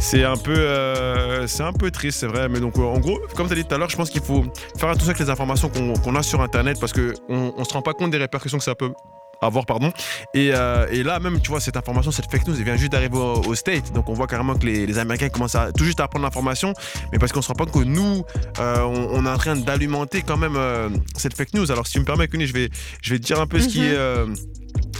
c'est 0.00 0.24
un 0.24 0.36
peu 0.36 0.56
euh, 0.56 1.46
c'est 1.46 1.62
un 1.62 1.72
peu 1.72 1.90
triste 1.90 2.20
c'est 2.20 2.26
vrai 2.26 2.48
mais 2.48 2.60
donc 2.60 2.78
en 2.78 2.98
gros 2.98 3.18
comme 3.34 3.46
tu 3.46 3.52
as 3.52 3.56
dit 3.56 3.64
tout 3.64 3.74
à 3.74 3.78
l'heure 3.78 3.90
je 3.90 3.96
pense 3.96 4.10
qu'il 4.10 4.22
faut 4.22 4.44
faire 4.76 4.88
attention 4.88 5.10
avec 5.10 5.20
les 5.20 5.30
informations 5.30 5.68
qu'on 5.68 5.92
qu 5.94 6.16
a 6.16 6.22
sur 6.22 6.40
internet 6.40 6.78
parce 6.80 6.92
que 6.92 7.14
on, 7.28 7.52
on 7.56 7.64
se 7.64 7.72
rend 7.72 7.82
pas 7.82 7.92
compte 7.92 8.10
des 8.10 8.18
répercussions 8.18 8.58
que 8.58 8.64
ça 8.64 8.74
peut 8.74 8.92
avoir 9.40 9.66
pardon. 9.66 9.92
Et, 10.34 10.50
euh, 10.52 10.86
et, 10.90 11.02
là 11.02 11.18
même 11.20 11.40
tu 11.40 11.50
vois 11.50 11.60
cette 11.60 11.76
information 11.76 12.10
cette 12.10 12.30
fake 12.30 12.46
news 12.46 12.56
elle 12.56 12.64
vient 12.64 12.76
juste 12.76 12.92
d'arriver 12.92 13.16
au, 13.16 13.42
au, 13.46 13.54
state 13.54 13.92
donc 13.92 14.08
on 14.08 14.14
voit 14.14 14.26
carrément 14.26 14.54
que 14.54 14.66
les, 14.66 14.86
les 14.86 14.98
américains 14.98 15.28
commencent 15.28 15.54
à 15.54 15.72
tout 15.72 15.84
juste 15.84 16.00
à 16.00 16.04
apprendre 16.04 16.24
l'information. 16.24 16.72
Mais 17.12 17.18
parce 17.18 17.32
qu'on 17.32 17.42
se 17.42 17.48
rend 17.48 17.54
pas 17.54 17.66
compte 17.66 17.84
que 17.84 17.88
nous 17.88 18.24
euh, 18.58 18.80
on, 18.82 19.08
on, 19.18 19.26
est 19.26 19.30
en 19.30 19.38
train 19.38 19.56
d'alimenter 19.56 20.22
quand 20.22 20.36
même 20.36 20.56
euh, 20.56 20.88
cette 21.16 21.36
fake 21.36 21.54
news. 21.54 21.70
Alors 21.70 21.86
si 21.86 21.94
tu 21.94 22.00
me 22.00 22.04
permets 22.04 22.28
Kuni, 22.28 22.46
je 22.46 22.52
vais 22.52 22.68
je 23.02 23.12
vais 23.12 23.18
te 23.18 23.24
dire 23.24 23.40
un 23.40 23.46
peu 23.46 23.58
mm 23.58 23.60
-hmm. 23.60 23.64
ce 23.64 23.68
qui 23.68 23.84
est 23.84 23.94
euh, 23.94 24.26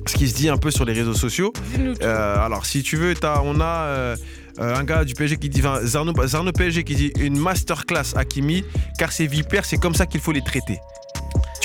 ce 0.06 0.14
qui 0.14 0.28
se 0.28 0.34
dit 0.34 0.48
un 0.48 0.56
peu 0.56 0.70
sur 0.70 0.84
les 0.84 0.92
réseaux 0.92 1.14
sociaux. 1.14 1.52
Euh, 1.78 2.46
alors 2.46 2.66
si 2.66 2.82
tu 2.82 2.96
veux 2.96 3.14
as, 3.22 3.42
on 3.42 3.60
a 3.60 3.64
euh, 3.64 4.16
un 4.58 4.84
gars 4.84 5.04
du 5.04 5.14
PSG 5.14 5.36
qui 5.36 5.48
dit 5.48 5.60
enfin, 5.60 5.80
Zarno, 5.84 6.12
Zarno 6.26 6.52
PSG 6.52 6.84
qui 6.84 6.94
dit 6.94 7.12
une 7.18 7.38
masterclass 7.38 8.14
Hakimi 8.16 8.64
car 8.98 9.12
ces 9.12 9.26
vipères 9.26 9.64
c'est 9.64 9.78
comme 9.78 9.94
ça 9.94 10.06
qu'il 10.06 10.20
faut 10.20 10.32
les 10.32 10.42
traiter 10.42 10.78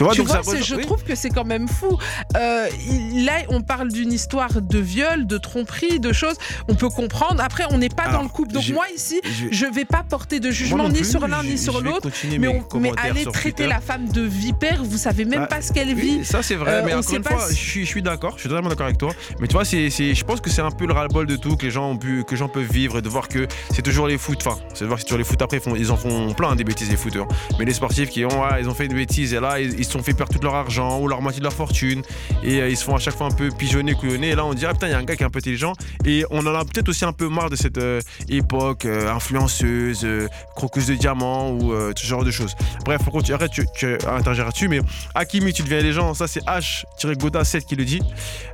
tu 0.01 0.05
vois, 0.05 0.13
tu 0.13 0.19
donc 0.19 0.27
vois 0.27 0.43
ça 0.43 0.61
je 0.61 0.75
trouve 0.75 1.03
que 1.03 1.15
c'est 1.15 1.29
quand 1.29 1.45
même 1.45 1.67
fou. 1.67 1.97
Euh, 2.35 2.67
là, 3.15 3.33
on 3.49 3.61
parle 3.61 3.91
d'une 3.91 4.11
histoire 4.11 4.61
de 4.61 4.79
viol, 4.79 5.27
de 5.27 5.37
tromperie, 5.37 5.99
de 5.99 6.11
choses. 6.11 6.35
On 6.67 6.75
peut 6.75 6.89
comprendre. 6.89 7.41
Après, 7.41 7.65
on 7.69 7.77
n'est 7.77 7.89
pas 7.89 8.03
Alors, 8.03 8.17
dans 8.17 8.23
le 8.23 8.29
couple. 8.29 8.53
Donc 8.53 8.67
moi 8.69 8.85
ici, 8.95 9.21
je 9.51 9.65
ne 9.65 9.71
vais 9.71 9.85
pas 9.85 10.03
porter 10.03 10.39
de 10.39 10.51
jugement 10.51 10.89
ni 10.89 11.05
sur 11.05 11.27
l'un 11.27 11.43
ni 11.43 11.57
sur 11.57 11.81
l'autre. 11.81 12.09
Mais, 12.39 12.47
on, 12.47 12.79
mais 12.79 12.91
aller 12.97 13.25
traiter 13.25 13.51
Twitter. 13.51 13.67
la 13.67 13.81
femme 13.81 14.07
de 14.09 14.21
vipère, 14.21 14.83
vous 14.83 14.97
savez 14.97 15.25
même 15.25 15.41
bah, 15.41 15.47
pas 15.47 15.61
ce 15.61 15.71
qu'elle 15.71 15.93
vit. 15.93 16.17
Oui, 16.19 16.25
ça 16.25 16.41
c'est 16.41 16.55
vrai. 16.55 16.75
Euh, 16.75 16.81
mais 16.85 16.93
encore 16.93 17.15
une 17.15 17.23
fois, 17.23 17.47
si... 17.49 17.81
je 17.81 17.85
suis, 17.85 18.01
d'accord. 18.01 18.33
Je 18.35 18.41
suis 18.41 18.49
totalement 18.49 18.69
d'accord 18.69 18.85
avec 18.85 18.97
toi. 18.97 19.13
Mais 19.39 19.47
tu 19.47 19.53
vois, 19.53 19.65
c'est, 19.65 19.89
je 19.89 20.23
pense 20.23 20.41
que 20.41 20.49
c'est 20.49 20.61
un 20.61 20.71
peu 20.71 20.85
le 20.85 20.93
ras-le-bol 20.93 21.27
de 21.27 21.35
tout 21.35 21.55
que 21.57 21.65
les 21.65 21.71
gens 21.71 21.91
ont 21.91 21.97
pu, 21.97 22.23
que 22.23 22.31
les 22.31 22.37
gens 22.37 22.49
peuvent 22.49 22.71
vivre 22.71 22.97
et 22.97 23.01
de 23.01 23.09
voir 23.09 23.27
que 23.27 23.47
c'est 23.73 23.81
toujours 23.81 24.07
les 24.07 24.17
foot. 24.17 24.39
Enfin, 24.45 24.57
c'est 24.73 24.83
de 24.83 24.87
voir 24.87 24.97
que 24.97 25.01
c'est 25.01 25.07
toujours 25.07 25.19
les 25.19 25.23
foot 25.23 25.41
après. 25.41 25.57
Ils, 25.57 25.63
font, 25.63 25.75
ils 25.75 25.91
en 25.91 25.97
font 25.97 26.33
plein 26.33 26.55
des 26.55 26.63
bêtises 26.63 26.89
les 26.89 26.97
footeurs. 26.97 27.27
Mais 27.59 27.65
les 27.65 27.73
sportifs 27.73 28.09
qui 28.09 28.25
ont, 28.25 28.41
ouais, 28.41 28.61
ils 28.61 28.69
ont 28.69 28.73
fait 28.73 28.85
une 28.85 28.93
bêtise 28.93 29.33
et 29.33 29.39
là, 29.39 29.59
ils, 29.59 29.79
ils 29.79 29.85
se 29.91 29.97
sont 29.97 30.03
fait 30.03 30.13
perdre 30.13 30.31
toute 30.31 30.43
leur 30.43 30.55
argent 30.55 30.99
ou 30.99 31.07
leur 31.07 31.21
moitié 31.21 31.39
de 31.39 31.43
leur 31.43 31.53
fortune 31.53 32.01
et 32.43 32.61
euh, 32.61 32.69
ils 32.69 32.77
se 32.77 32.83
font 32.83 32.95
à 32.95 32.99
chaque 32.99 33.15
fois 33.15 33.27
un 33.27 33.31
peu 33.31 33.49
pigeonner, 33.49 33.93
couillonner. 33.93 34.29
Et 34.29 34.35
là, 34.35 34.45
on 34.45 34.53
dit, 34.53 34.65
ah 34.65 34.73
putain, 34.73 34.87
il 34.87 34.91
y 34.91 34.93
a 34.93 34.97
un 34.97 35.03
gars 35.03 35.15
qui 35.15 35.23
est 35.23 35.25
un 35.25 35.29
peu 35.29 35.39
intelligent. 35.39 35.73
Et 36.05 36.23
on 36.31 36.39
en 36.39 36.55
a 36.55 36.63
peut-être 36.63 36.89
aussi 36.89 37.03
un 37.03 37.11
peu 37.11 37.27
marre 37.27 37.49
de 37.49 37.55
cette 37.55 37.77
euh, 37.77 37.99
époque 38.29 38.85
euh, 38.85 39.11
influenceuse, 39.11 40.07
crocus 40.55 40.87
de 40.87 40.95
diamant 40.95 41.51
ou 41.51 41.73
ce 41.95 42.05
genre 42.05 42.23
de 42.23 42.31
choses. 42.31 42.55
Bref, 42.85 43.01
faut 43.03 43.11
continuer. 43.11 43.35
Arrête, 43.35 43.51
tu, 43.51 43.65
tu 43.75 43.97
interagir 44.07 44.45
là-dessus. 44.45 44.67
Mais 44.67 44.79
Hakimi, 45.15 45.53
tu 45.53 45.63
deviens 45.63 45.81
les 45.81 45.91
gens. 45.91 46.13
Ça, 46.13 46.27
c'est 46.27 46.43
H-Goda7 46.45 47.65
qui 47.65 47.75
le 47.75 47.85
dit. 47.85 48.01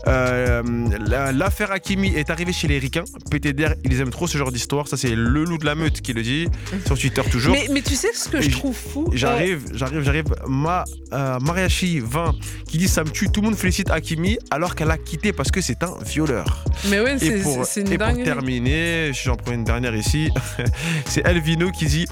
L'affaire 0.05 1.71
Hakimi 1.71 2.15
est 2.15 2.29
arrivée 2.29 2.53
chez 2.53 2.67
les 2.67 2.79
ricains. 2.79 3.03
PTDR, 3.29 3.73
ils 3.83 4.01
aiment 4.01 4.09
trop 4.09 4.27
ce 4.27 4.37
genre 4.37 4.51
d'histoire. 4.51 4.87
Ça, 4.87 4.97
c'est 4.97 5.15
le 5.15 5.43
loup 5.43 5.57
de 5.57 5.65
la 5.65 5.75
meute 5.75 6.01
qui 6.01 6.13
le 6.13 6.23
dit. 6.23 6.47
Sur 6.85 6.97
Twitter, 6.97 7.21
toujours. 7.31 7.53
Mais, 7.53 7.67
mais 7.71 7.81
tu 7.81 7.95
sais 7.95 8.13
ce 8.13 8.29
que 8.29 8.37
et 8.37 8.41
je 8.41 8.51
trouve 8.51 8.75
fou? 8.75 9.09
J'arrive, 9.13 9.61
j'arrive, 9.73 10.01
j'arrive. 10.01 10.25
Ma, 10.47 10.83
euh, 11.13 11.26
Mariachi 11.41 11.99
20 11.99 12.35
qui 12.67 12.77
dit 12.77 12.87
ça 12.87 13.03
me 13.03 13.09
tue. 13.09 13.29
Tout 13.29 13.41
le 13.41 13.47
monde 13.47 13.57
félicite 13.57 13.89
Hakimi 13.89 14.37
alors 14.51 14.75
qu'elle 14.75 14.91
a 14.91 14.97
quitté 14.97 15.33
parce 15.33 15.51
que 15.51 15.61
c'est 15.61 15.83
un 15.83 15.95
violeur. 16.05 16.63
Mais 16.89 16.99
oui, 16.99 17.11
c'est 17.19 17.81
une 17.81 17.91
Et 17.91 17.97
pour 17.97 18.23
terminer, 18.23 19.11
j'en 19.13 19.35
prends 19.35 19.53
une 19.53 19.63
dernière 19.63 19.95
ici. 19.95 20.29
c'est 21.05 21.25
Elvino 21.25 21.71
qui 21.71 21.85
dit 21.85 22.05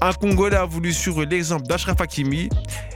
un 0.00 0.12
Congolais 0.12 0.56
a 0.56 0.64
voulu 0.64 0.92
suivre 0.92 1.24
l'exemple 1.24 1.66
d'Ashraf 1.66 2.00
Hakimi. 2.00 2.48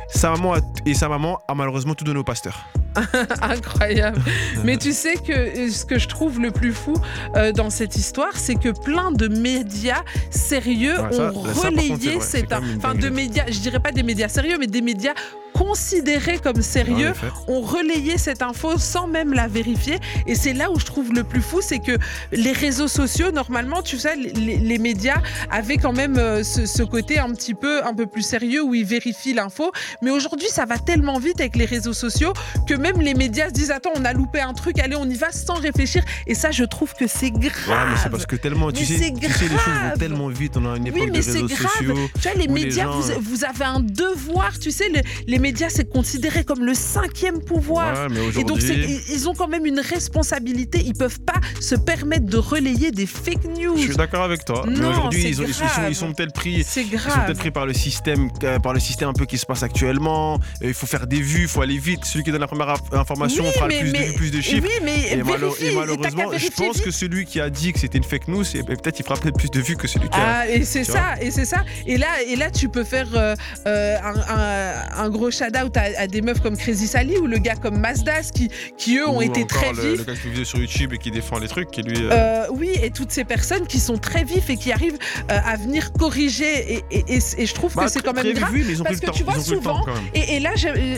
Sa 0.08 0.30
maman 0.30 0.54
a, 0.54 0.60
et 0.86 0.94
sa 0.94 1.08
maman 1.08 1.40
a 1.48 1.54
malheureusement 1.54 1.94
tout 1.94 2.04
donné 2.04 2.20
au 2.20 2.24
pasteur. 2.24 2.66
Incroyable. 3.42 4.20
Mais 4.64 4.76
tu 4.76 4.92
sais 4.92 5.14
que 5.14 5.70
ce 5.70 5.84
que 5.84 5.98
je 5.98 6.08
trouve 6.08 6.40
le 6.40 6.50
plus 6.50 6.72
fou 6.72 6.94
euh, 7.34 7.52
dans 7.52 7.70
cette 7.70 7.96
histoire, 7.96 8.34
c'est 8.34 8.54
que 8.54 8.68
plein 8.68 9.10
de 9.10 9.28
médias 9.28 10.02
sérieux 10.30 10.98
ouais, 11.00 11.12
ça, 11.12 11.32
ont 11.32 11.40
relayé 11.40 12.20
cette. 12.20 12.52
Enfin, 12.52 12.94
de 12.94 13.08
médias, 13.08 13.44
je 13.48 13.58
dirais 13.58 13.80
pas 13.80 13.92
des 13.92 14.02
médias 14.02 14.28
sérieux, 14.28 14.56
mais 14.58 14.66
des 14.66 14.80
médias 14.80 15.14
considérés 15.56 16.38
comme 16.38 16.62
sérieux 16.62 17.12
ont 17.48 17.60
relayé 17.60 18.18
cette 18.18 18.42
info 18.42 18.78
sans 18.78 19.06
même 19.06 19.32
la 19.32 19.48
vérifier. 19.48 19.98
Et 20.26 20.34
c'est 20.34 20.52
là 20.52 20.70
où 20.70 20.78
je 20.78 20.84
trouve 20.84 21.12
le 21.12 21.24
plus 21.24 21.42
fou, 21.42 21.60
c'est 21.62 21.78
que 21.78 21.96
les 22.32 22.52
réseaux 22.52 22.88
sociaux, 22.88 23.30
normalement, 23.30 23.82
tu 23.82 23.98
sais, 23.98 24.16
les, 24.16 24.58
les 24.58 24.78
médias 24.78 25.22
avaient 25.50 25.78
quand 25.78 25.92
même 25.92 26.18
euh, 26.18 26.42
ce, 26.42 26.66
ce, 26.66 26.82
côté 26.82 27.18
un 27.18 27.30
petit 27.30 27.54
peu, 27.54 27.84
un 27.84 27.94
peu 27.94 28.06
plus 28.06 28.22
sérieux 28.22 28.62
où 28.62 28.74
ils 28.74 28.84
vérifient 28.84 29.34
l'info. 29.34 29.72
Mais 30.02 30.10
aujourd'hui, 30.10 30.48
ça 30.48 30.64
va 30.64 30.78
tellement 30.78 31.18
vite 31.18 31.40
avec 31.40 31.56
les 31.56 31.64
réseaux 31.64 31.92
sociaux 31.92 32.32
que 32.68 32.74
même 32.74 33.00
les 33.00 33.14
médias 33.14 33.48
se 33.48 33.54
disent 33.54 33.70
attends, 33.70 33.92
on 33.96 34.04
a 34.04 34.12
loupé 34.12 34.40
un 34.40 34.52
truc, 34.52 34.78
allez, 34.78 34.96
on 34.96 35.08
y 35.08 35.16
va 35.16 35.32
sans 35.32 35.54
réfléchir. 35.54 36.04
Et 36.26 36.34
ça, 36.34 36.50
je 36.50 36.64
trouve 36.64 36.94
que 36.94 37.06
c'est 37.06 37.30
grave. 37.30 37.68
Ouais, 37.68 37.90
mais 37.90 37.96
c'est 38.02 38.10
parce 38.10 38.26
que 38.26 38.36
tellement, 38.36 38.70
tu 38.72 38.84
sais, 38.84 38.94
tu 38.94 39.32
sais, 39.32 39.44
les 39.44 39.58
choses 39.58 39.80
vont 39.90 39.98
tellement 39.98 40.28
vite. 40.28 40.56
On 40.56 40.72
a 40.72 40.76
une 40.76 40.86
époque 40.86 41.00
oui, 41.00 41.10
mais 41.12 41.20
de 41.20 41.24
réseaux 41.24 41.46
grave. 41.46 41.70
sociaux. 41.78 41.94
Tu 42.20 42.28
vois, 42.28 42.34
les 42.34 42.48
médias, 42.48 42.86
les 42.86 42.92
gens... 42.92 43.20
vous, 43.20 43.36
vous, 43.36 43.44
avez 43.44 43.64
un 43.64 43.80
devoir, 43.80 44.58
tu 44.58 44.70
sais, 44.70 44.88
les, 44.88 45.02
les 45.26 45.38
médias, 45.46 45.68
c'est 45.70 45.88
considéré 45.88 46.44
comme 46.44 46.64
le 46.64 46.74
cinquième 46.74 47.40
pouvoir. 47.40 48.08
Ouais, 48.08 48.40
et 48.40 48.44
donc, 48.44 48.58
ils 48.62 49.28
ont 49.28 49.34
quand 49.34 49.46
même 49.48 49.64
une 49.66 49.80
responsabilité. 49.80 50.82
Ils 50.84 50.94
peuvent 50.94 51.20
pas 51.20 51.40
se 51.60 51.76
permettre 51.76 52.26
de 52.26 52.36
relayer 52.36 52.90
des 52.90 53.06
fake 53.06 53.44
news. 53.56 53.76
Je 53.76 53.82
suis 53.82 53.96
d'accord 53.96 54.24
avec 54.24 54.44
toi. 54.44 54.64
Non, 54.66 54.72
mais 54.80 54.88
aujourd'hui, 54.88 55.22
ils, 55.22 55.28
ils, 55.28 55.54
sont, 55.54 55.64
ils 55.88 55.94
sont 55.94 56.12
peut-être 56.12 56.32
pris, 56.32 56.54
ils 56.54 56.64
sont 56.64 57.20
peut-être 57.26 57.38
pris 57.38 57.52
par 57.52 57.66
le 57.66 57.74
système, 57.74 58.28
euh, 58.42 58.58
par 58.58 58.72
le 58.72 58.80
système 58.80 59.08
un 59.10 59.12
peu 59.12 59.26
qui 59.26 59.38
se 59.38 59.46
passe 59.46 59.62
actuellement. 59.62 60.40
Il 60.60 60.74
faut 60.74 60.86
faire 60.86 61.06
des 61.06 61.20
vues, 61.20 61.42
il 61.42 61.48
faut 61.48 61.62
aller 61.62 61.78
vite. 61.78 62.04
Celui 62.04 62.24
qui 62.24 62.32
donne 62.32 62.40
la 62.40 62.48
première 62.48 62.74
information 62.92 63.44
oui, 63.44 63.52
fera 63.52 63.68
mais, 63.68 63.80
plus, 63.80 63.92
mais, 63.92 64.08
de, 64.08 64.12
plus 64.14 64.30
de 64.30 64.40
chiffres. 64.40 64.66
Oui, 64.66 64.80
mais 64.82 65.12
et, 65.12 65.22
malheureusement, 65.22 66.32
je 66.36 66.48
pense 66.48 66.76
vite. 66.76 66.84
que 66.84 66.90
celui 66.90 67.24
qui 67.24 67.40
a 67.40 67.50
dit 67.50 67.72
que 67.72 67.78
c'était 67.78 67.98
une 67.98 68.04
fake 68.04 68.28
news, 68.28 68.44
peut-être 68.44 68.98
il 68.98 69.04
fera 69.04 69.16
peut-être 69.16 69.38
plus 69.38 69.50
de 69.50 69.60
vues 69.60 69.76
que 69.76 69.86
celui 69.86 70.08
qui 70.08 70.18
ah, 70.18 70.40
a. 70.40 70.48
Et 70.48 70.64
c'est 70.64 70.84
ça, 70.84 71.14
et 71.20 71.30
c'est 71.30 71.44
ça. 71.44 71.64
Et 71.86 71.98
là, 71.98 72.22
et 72.26 72.36
là, 72.36 72.50
tu 72.50 72.68
peux 72.68 72.84
faire 72.84 73.08
euh, 73.14 73.34
euh, 73.66 73.96
un, 74.02 74.14
un, 74.28 75.04
un, 75.04 75.10
gros 75.10 75.30
shout 75.36 75.56
out 75.62 75.76
à, 75.76 75.82
à 75.98 76.06
des 76.06 76.22
meufs 76.22 76.40
comme 76.40 76.56
Crazy 76.56 76.86
Sally 76.86 77.16
ou 77.18 77.26
le 77.26 77.38
gars 77.38 77.56
comme 77.56 77.78
Mazdas 77.78 78.30
qui, 78.34 78.50
qui 78.76 78.96
eux 78.98 79.08
ont 79.08 79.18
Ou 79.18 79.22
été 79.22 79.46
très 79.46 79.72
le, 79.72 79.80
vifs. 79.82 79.98
Le 79.98 80.04
gars 80.04 80.12
une 80.24 80.30
vidéo 80.30 80.44
sur 80.44 80.58
YouTube 80.58 80.92
et 80.94 80.98
qui 80.98 81.10
défend 81.10 81.38
les 81.38 81.48
trucs, 81.48 81.70
qui 81.70 81.82
lui. 81.82 81.98
euh, 82.04 82.10
Euh, 82.12 82.46
oui, 82.50 82.70
et 82.82 82.90
toutes 82.90 83.10
ces 83.12 83.24
personnes 83.24 83.66
qui 83.66 83.78
sont 83.80 83.98
très 83.98 84.24
vifs 84.24 84.48
et 84.50 84.56
qui 84.56 84.72
arrivent 84.72 84.98
euh, 85.30 85.38
à 85.44 85.56
venir 85.56 85.92
corriger. 85.92 86.74
Et, 86.74 86.84
et- 86.90 87.04
et- 87.16 87.20
et 87.38 87.46
je 87.46 87.54
trouve 87.54 87.74
bah, 87.74 87.84
que 87.84 87.90
c'est 87.90 88.00
quand 88.02 88.12
même 88.14 88.32
grave. 88.32 88.52
vu, 88.52 88.64
mais 88.66 88.72
ils 88.72 88.80
ont 88.80 88.84
parce 88.84 88.96
le 88.96 89.00
que 89.00 89.06
temps. 89.06 89.12
tu 89.12 89.22
vois, 89.24 89.34
temps, 89.34 89.40
souvent. 89.42 89.84
Et, 90.14 90.40
là, 90.40 90.50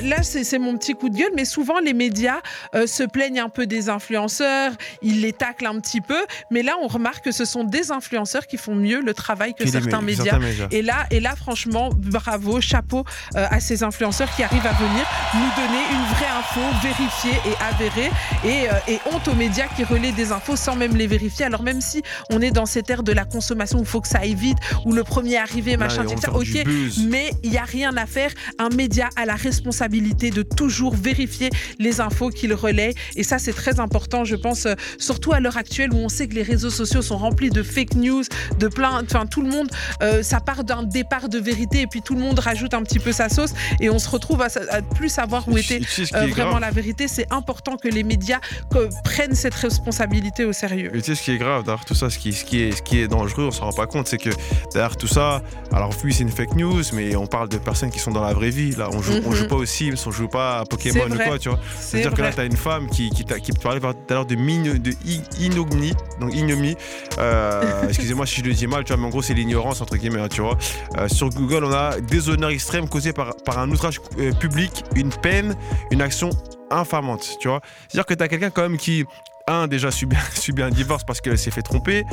là 0.04 0.22
c'est 0.22 0.58
mon 0.58 0.76
petit 0.76 0.94
coup 0.94 1.08
de 1.08 1.16
gueule, 1.16 1.32
mais 1.36 1.44
souvent 1.44 1.78
les 1.80 1.94
médias 1.94 2.38
se 2.86 3.02
plaignent 3.04 3.40
un 3.40 3.48
peu 3.48 3.66
des 3.66 3.88
influenceurs, 3.88 4.72
ils 5.02 5.20
les 5.20 5.32
taclent 5.32 5.66
un 5.66 5.80
petit 5.80 6.00
peu, 6.00 6.18
mais 6.50 6.62
là, 6.62 6.76
on 6.82 6.86
remarque 6.86 7.24
que 7.24 7.32
ce 7.32 7.44
sont 7.44 7.64
des 7.64 7.90
influenceurs 7.92 8.46
qui 8.46 8.56
font 8.56 8.74
mieux 8.74 9.00
le 9.00 9.14
travail 9.14 9.54
que 9.54 9.66
certains 9.68 10.00
médias. 10.02 10.24
certains 10.24 10.38
médias. 10.38 10.68
Et 10.70 10.82
là, 10.82 11.06
et 11.10 11.20
là, 11.20 11.34
franchement, 11.36 11.90
bravo, 11.96 12.60
chapeau 12.60 13.04
à 13.34 13.60
ces 13.60 13.82
influenceurs 13.82 14.27
qui 14.36 14.42
arrivent 14.42 14.66
à 14.66 14.72
venir 14.72 15.04
nous 15.34 15.62
donner 15.62 15.82
une 15.90 16.14
vraie 16.14 16.28
info 16.38 16.60
vérifiée 16.82 17.40
et 17.46 17.54
avérée. 17.62 18.10
Et, 18.44 18.68
euh, 18.68 18.74
et 18.88 18.98
honte 19.12 19.28
aux 19.28 19.34
médias 19.34 19.66
qui 19.76 19.84
relaient 19.84 20.12
des 20.12 20.32
infos 20.32 20.56
sans 20.56 20.76
même 20.76 20.96
les 20.96 21.06
vérifier. 21.06 21.44
Alors 21.44 21.62
même 21.62 21.80
si 21.80 22.02
on 22.30 22.40
est 22.40 22.50
dans 22.50 22.66
cette 22.66 22.88
ère 22.90 23.02
de 23.02 23.12
la 23.12 23.24
consommation 23.24 23.78
où 23.78 23.82
il 23.82 23.86
faut 23.86 24.00
que 24.00 24.08
ça 24.08 24.18
aille 24.18 24.34
vite, 24.34 24.58
où 24.84 24.92
le 24.92 25.04
premier 25.04 25.36
arrivé, 25.38 25.76
machin, 25.76 26.04
vont 26.04 26.12
etc. 26.12 26.32
Ok, 26.34 26.66
mais 27.08 27.30
il 27.42 27.50
n'y 27.50 27.58
a 27.58 27.64
rien 27.64 27.96
à 27.96 28.06
faire. 28.06 28.30
Un 28.58 28.68
média 28.70 29.08
a 29.16 29.26
la 29.26 29.34
responsabilité 29.34 30.30
de 30.30 30.42
toujours 30.42 30.94
vérifier 30.94 31.50
les 31.78 32.00
infos 32.00 32.30
qu'il 32.30 32.54
relaie. 32.54 32.94
Et 33.16 33.22
ça, 33.22 33.38
c'est 33.38 33.52
très 33.52 33.80
important, 33.80 34.24
je 34.24 34.36
pense, 34.36 34.66
euh, 34.66 34.74
surtout 34.98 35.32
à 35.32 35.40
l'heure 35.40 35.56
actuelle 35.56 35.92
où 35.92 35.98
on 35.98 36.08
sait 36.08 36.28
que 36.28 36.34
les 36.34 36.42
réseaux 36.42 36.70
sociaux 36.70 37.02
sont 37.02 37.18
remplis 37.18 37.50
de 37.50 37.62
fake 37.62 37.94
news, 37.94 38.22
de 38.58 38.68
plein. 38.68 39.02
Enfin, 39.02 39.26
tout 39.26 39.42
le 39.42 39.48
monde, 39.48 39.68
euh, 40.02 40.22
ça 40.22 40.40
part 40.40 40.64
d'un 40.64 40.82
départ 40.82 41.28
de 41.28 41.38
vérité 41.38 41.82
et 41.82 41.86
puis 41.86 42.02
tout 42.02 42.14
le 42.14 42.20
monde 42.20 42.38
rajoute 42.38 42.74
un 42.74 42.82
petit 42.82 42.98
peu 42.98 43.12
sa 43.12 43.28
sauce 43.28 43.52
et 43.80 43.90
on 43.90 43.98
se 43.98 44.08
retrouve 44.08 44.17
à, 44.40 44.48
sa- 44.48 44.60
à 44.70 44.82
plus 44.82 45.08
savoir 45.08 45.48
où 45.48 45.56
était 45.58 45.80
euh, 45.80 46.26
vraiment 46.26 46.50
grave 46.50 46.60
la 46.60 46.70
vérité. 46.70 47.08
C'est 47.08 47.26
important 47.32 47.76
que 47.76 47.88
les 47.88 48.02
médias 48.02 48.38
que- 48.70 48.88
prennent 49.04 49.34
cette 49.34 49.54
responsabilité 49.54 50.44
au 50.44 50.52
sérieux. 50.52 50.90
Et 50.94 50.98
tu 51.02 51.06
sais 51.06 51.14
ce 51.14 51.22
qui 51.22 51.30
est 51.32 51.38
grave 51.38 51.64
derrière 51.64 51.84
tout 51.84 51.94
ça, 51.94 52.10
ce 52.10 52.18
qui, 52.18 52.32
ce 52.32 52.44
qui, 52.44 52.60
est, 52.62 52.72
ce 52.72 52.82
qui 52.82 53.00
est 53.00 53.08
dangereux, 53.08 53.44
on 53.46 53.50
s'en 53.50 53.66
rend 53.66 53.72
pas 53.72 53.86
compte, 53.86 54.08
c'est 54.08 54.18
que 54.18 54.30
derrière 54.72 54.96
tout 54.96 55.06
ça, 55.06 55.42
alors 55.72 55.92
oui 56.04 56.12
c'est 56.12 56.22
une 56.22 56.30
fake 56.30 56.54
news, 56.56 56.82
mais 56.92 57.16
on 57.16 57.26
parle 57.26 57.48
de 57.48 57.58
personnes 57.58 57.90
qui 57.90 57.98
sont 57.98 58.10
dans 58.10 58.22
la 58.24 58.32
vraie 58.34 58.50
vie. 58.50 58.72
Là, 58.72 58.88
on 58.92 59.00
joue, 59.02 59.14
on 59.24 59.30
Mhm. 59.30 59.34
joue 59.36 59.46
pas 59.48 59.56
aux 59.56 59.64
Sims, 59.66 59.94
on 60.06 60.10
joue 60.10 60.28
pas 60.28 60.60
à 60.60 60.64
Pokémon 60.64 61.06
ou 61.10 61.16
quoi, 61.18 61.38
tu 61.38 61.48
vois. 61.48 61.58
C'est 61.78 61.98
C'est-à-dire 61.98 62.12
que 62.14 62.22
là, 62.22 62.28
vrai. 62.28 62.34
tu 62.34 62.40
as 62.40 62.44
une 62.44 62.56
femme 62.56 62.88
qui, 62.90 63.10
qui, 63.10 63.24
qui 63.24 63.52
parlait 63.52 63.80
tout 63.80 63.86
à 63.86 63.94
l'heure 64.14 64.26
de, 64.26 64.34
de 64.34 64.90
i- 65.04 65.20
ignominie, 65.40 65.94
donc 66.20 66.34
ignomie. 66.34 66.76
Euh, 67.18 67.82
Excusez-moi 67.88 68.26
si 68.26 68.36
je 68.40 68.44
le 68.44 68.52
dis 68.52 68.66
mal, 68.66 68.84
tu 68.84 68.92
vois, 68.92 69.00
mais 69.00 69.06
en 69.06 69.10
gros, 69.10 69.22
c'est 69.22 69.34
l'ignorance, 69.34 69.80
entre 69.80 69.96
guillemets, 69.96 70.20
hein, 70.20 70.28
tu 70.30 70.40
vois. 70.40 70.56
Euh, 70.98 71.08
sur 71.08 71.28
Google, 71.30 71.64
on 71.64 71.72
a 71.72 72.00
déshonneur 72.00 72.50
extrême 72.50 72.88
causé 72.88 73.12
par, 73.12 73.34
par 73.44 73.58
un 73.58 73.70
outrage 73.70 73.98
euh, 74.18 74.32
public, 74.32 74.84
une 74.94 75.10
peine, 75.10 75.54
une 75.90 76.02
action 76.02 76.30
infamante, 76.70 77.36
tu 77.40 77.48
vois. 77.48 77.60
C'est-à-dire 77.88 78.06
que 78.06 78.14
tu 78.14 78.22
as 78.22 78.28
quelqu'un 78.28 78.50
quand 78.50 78.62
même 78.62 78.76
qui. 78.76 79.04
Un, 79.48 79.66
déjà 79.66 79.90
subit, 79.90 80.16
subit 80.34 80.62
un 80.62 80.70
divorce 80.70 81.02
parce 81.04 81.20
qu'elle 81.20 81.38
s'est 81.38 81.50
fait 81.50 81.62
tromper. 81.62 82.04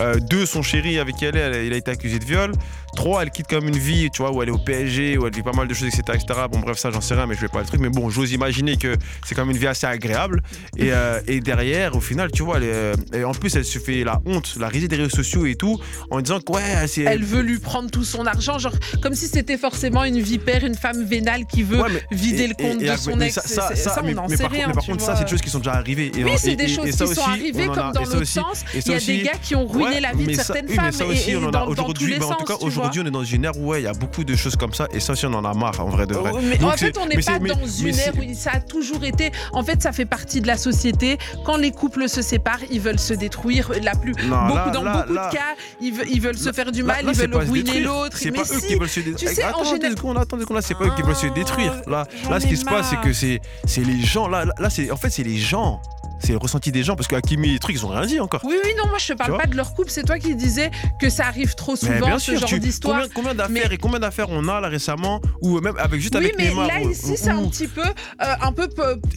Euh, 0.00 0.16
deux, 0.20 0.44
son 0.44 0.60
chéri 0.62 0.98
avec 0.98 1.16
qui 1.16 1.24
elle 1.24 1.36
est, 1.36 1.40
elle- 1.40 1.66
il 1.66 1.72
a 1.72 1.76
été 1.76 1.90
accusé 1.90 2.18
de 2.18 2.24
viol. 2.24 2.52
Trois, 2.96 3.22
elle 3.22 3.30
quitte 3.30 3.46
comme 3.46 3.68
une 3.68 3.78
vie, 3.78 4.10
tu 4.12 4.22
vois, 4.22 4.32
où 4.32 4.42
elle 4.42 4.48
est 4.48 4.52
au 4.52 4.58
PSG, 4.58 5.16
où 5.16 5.26
elle 5.26 5.32
vit 5.34 5.42
pas 5.44 5.52
mal 5.52 5.68
de 5.68 5.74
choses, 5.74 5.86
etc. 5.88 6.02
etc. 6.20 6.40
Bon, 6.50 6.58
bref, 6.58 6.76
ça, 6.78 6.90
j'en 6.90 7.00
sais 7.00 7.14
rien, 7.14 7.26
mais 7.26 7.36
je 7.36 7.40
vais 7.42 7.48
pas 7.48 7.60
le 7.60 7.66
truc. 7.66 7.80
Mais 7.80 7.88
bon, 7.88 8.10
j'ose 8.10 8.32
imaginer 8.32 8.76
que 8.76 8.96
c'est 9.24 9.34
quand 9.36 9.42
même 9.46 9.54
une 9.54 9.60
vie 9.60 9.68
assez 9.68 9.86
agréable. 9.86 10.42
Et, 10.76 10.92
euh, 10.92 11.20
et 11.28 11.38
derrière, 11.40 11.94
au 11.94 12.00
final, 12.00 12.32
tu 12.32 12.42
vois, 12.42 12.56
elle 12.56 12.64
est, 12.64 13.16
et 13.20 13.24
en 13.24 13.32
plus, 13.32 13.54
elle 13.54 13.64
se 13.64 13.78
fait 13.78 14.02
la 14.02 14.20
honte, 14.26 14.56
la 14.58 14.66
risée 14.68 14.88
des 14.88 14.96
réseaux 14.96 15.08
sociaux 15.10 15.46
et 15.46 15.54
tout, 15.54 15.78
en 16.10 16.20
disant 16.20 16.40
que, 16.40 16.52
ouais, 16.52 16.86
c'est. 16.88 17.02
Elle 17.02 17.22
veut 17.24 17.42
lui 17.42 17.60
prendre 17.60 17.90
tout 17.90 18.04
son 18.04 18.26
argent, 18.26 18.58
genre 18.58 18.74
comme 19.00 19.14
si 19.14 19.28
c'était 19.28 19.56
forcément 19.58 20.02
une 20.02 20.20
vipère, 20.20 20.64
une 20.64 20.74
femme 20.74 21.04
vénale 21.04 21.44
qui 21.46 21.62
veut 21.62 21.80
Ouais, 21.80 21.88
mais- 21.92 22.02
vider 22.16 22.42
et- 22.44 22.48
le 22.48 22.54
compte 22.54 22.82
et- 22.82 22.90
de 22.90 22.96
son 22.96 23.20
ex. 23.20 23.34
ça, 23.34 23.42
ça, 23.42 23.76
ça, 23.76 24.02
on 24.04 24.10
n'en 24.12 24.26
mais 24.28 24.36
sait 24.36 24.42
par, 24.42 24.52
rien. 24.52 24.66
mais 24.66 24.72
par 24.74 24.84
contre, 24.84 24.98
vois. 25.04 25.06
ça, 25.14 25.16
c'est 25.16 25.24
des 25.24 25.30
choses 25.30 25.40
qui 25.42 25.50
sont 25.50 25.58
déjà 25.58 25.74
arrivées. 25.74 26.10
Et 26.18 26.24
Oui, 26.24 26.32
c'est 26.36 26.56
des 26.56 26.64
et- 26.64 26.68
choses 26.86 27.08
qui 27.10 27.14
sont 27.14 27.22
arrivées 27.28 27.68
en 27.68 27.72
comme 27.74 27.92
dans 27.92 28.00
l'autre 28.00 28.24
sens. 28.24 28.64
Il 28.74 28.86
y 28.92 28.94
a 28.94 28.98
des 29.00 29.22
gars 29.22 29.32
qui 29.42 29.54
ont 29.56 29.66
ruiné 29.66 30.00
la 30.00 30.12
vie 30.12 30.24
de 30.24 30.30
mais 30.30 30.34
ça- 30.34 30.44
certaines 30.44 30.66
mais 30.68 30.74
femmes 30.74 30.92
ça 30.92 31.04
et, 31.04 31.08
aussi, 31.08 31.36
on 31.36 31.44
en 31.44 31.52
a 31.52 31.64
aujourd'hui. 31.64 32.16
mais 32.18 32.24
en 32.24 32.34
tout 32.34 32.44
cas, 32.44 32.56
aujourd'hui, 32.60 33.00
on 33.02 33.06
est 33.06 33.10
dans 33.10 33.24
une 33.24 33.44
ère 33.44 33.56
où 33.58 33.74
il 33.74 33.82
y 33.82 33.86
a 33.86 33.92
beaucoup 33.92 34.24
de 34.24 34.34
choses 34.36 34.56
comme 34.56 34.74
ça. 34.74 34.86
Et 34.92 35.00
ça 35.00 35.12
aussi, 35.12 35.26
on 35.26 35.34
en 35.34 35.44
a 35.44 35.54
marre, 35.54 35.80
en 35.80 35.88
vrai 35.88 36.06
de 36.06 36.14
vrai. 36.14 36.32
Mais 36.42 36.58
Donc 36.58 36.72
en 36.72 36.76
fait, 36.76 36.96
on 36.98 37.06
n'est 37.06 37.16
mais 37.16 37.22
pas 37.22 37.38
mais- 37.38 37.48
dans 37.50 37.56
mais 37.56 37.90
une 37.90 37.98
ère 37.98 38.12
où 38.16 38.34
ça 38.34 38.50
a 38.54 38.60
toujours 38.60 39.04
été. 39.04 39.30
En 39.52 39.62
fait, 39.62 39.82
ça 39.82 39.92
fait 39.92 40.04
partie 40.06 40.40
de 40.40 40.46
la 40.46 40.56
société. 40.56 41.18
Quand 41.44 41.56
les 41.56 41.70
couples 41.72 42.08
se 42.08 42.22
séparent, 42.22 42.60
ils 42.70 42.80
veulent 42.80 42.98
se 42.98 43.14
détruire. 43.14 43.70
La 43.82 43.94
plus, 43.94 44.12
Non, 44.28 44.46
beaucoup, 44.46 44.54
là- 44.56 44.70
dans 44.72 44.82
là- 44.82 44.92
beaucoup 45.02 45.12
là- 45.14 45.28
de 45.30 45.34
cas, 45.34 45.40
ils, 45.80 45.92
veulent- 45.92 46.08
ils 46.10 46.20
veulent 46.20 46.38
se 46.38 46.52
faire 46.52 46.70
du 46.72 46.82
mal, 46.82 47.04
ils 47.08 47.14
veulent 47.14 47.34
ruiner 47.36 47.80
l'autre. 47.80 48.16
C'est 48.16 48.30
Mais 48.30 48.38
pas 48.38 48.44
eux 48.54 48.60
si, 48.60 48.66
qui 48.66 48.74
veulent 48.76 48.88
se 48.88 49.00
détruire. 49.00 49.30
tu 49.30 49.34
sais, 49.36 49.44
en 49.44 49.48
attends, 49.48 49.64
général- 49.64 49.80
deux 49.80 49.96
secondes, 49.96 50.18
attends 50.18 50.38
secondes, 50.38 50.56
là, 50.56 50.62
c'est 50.62 50.74
pas 50.74 50.84
eux 50.84 50.92
qui 50.96 51.02
veulent 51.02 51.16
se 51.16 51.26
détruire. 51.28 51.74
Là, 51.86 52.06
là 52.28 52.40
ce 52.40 52.46
qui 52.46 52.56
se 52.56 52.64
passe, 52.64 52.90
c'est 52.90 53.00
que 53.00 53.12
c'est 53.12 53.40
c'est 53.66 53.84
les 53.84 54.00
gens. 54.02 54.28
Là, 54.28 54.44
là, 54.44 54.54
là, 54.58 54.70
c'est 54.70 54.90
en 54.90 54.96
fait, 54.96 55.10
c'est 55.10 55.22
les 55.22 55.36
gens. 55.38 55.80
C'est 56.20 56.32
le 56.32 56.38
ressenti 56.38 56.70
des 56.72 56.82
gens 56.82 56.96
parce 56.96 57.08
que 57.08 57.16
Hakimi 57.16 57.54
et 57.54 57.58
trucs, 57.58 57.76
ils 57.76 57.84
ont 57.84 57.88
rien 57.88 58.06
dit 58.06 58.20
encore. 58.20 58.40
Oui, 58.44 58.54
oui, 58.62 58.70
non, 58.78 58.86
moi 58.88 58.98
je 58.98 59.08
te 59.08 59.12
parle 59.14 59.36
pas 59.38 59.46
de 59.46 59.56
leur 59.56 59.74
couple. 59.74 59.90
C'est 59.90 60.02
toi 60.04 60.18
qui 60.18 60.34
disais 60.34 60.70
que 61.00 61.08
ça 61.10 61.26
arrive 61.26 61.54
trop 61.54 61.72
Mais 61.82 61.98
souvent, 61.98 62.18
ce 62.18 62.36
genre 62.36 62.58
d'histoire. 62.60 62.96
combien, 63.00 63.08
combien 63.14 63.34
d'affaires 63.34 63.66
Mais- 63.68 63.74
et 63.74 63.78
combien 63.78 63.98
d'affaires 63.98 64.28
on 64.30 64.46
a 64.48 64.60
là 64.60 64.68
récemment 64.68 65.20
ou 65.40 65.60
même 65.60 65.74
avec 65.78 66.00
juste 66.00 66.14
Oui, 66.14 66.24
avec 66.26 66.38
mais 66.38 66.48
Neymar 66.48 66.66
là 66.68 66.74
ou- 66.82 66.90
ici, 66.90 67.16
c'est 67.16 67.30
un 67.30 67.42
petit 67.48 67.66
peu, 67.68 67.82
euh, 67.82 68.34
un 68.40 68.52
peu 68.52 68.68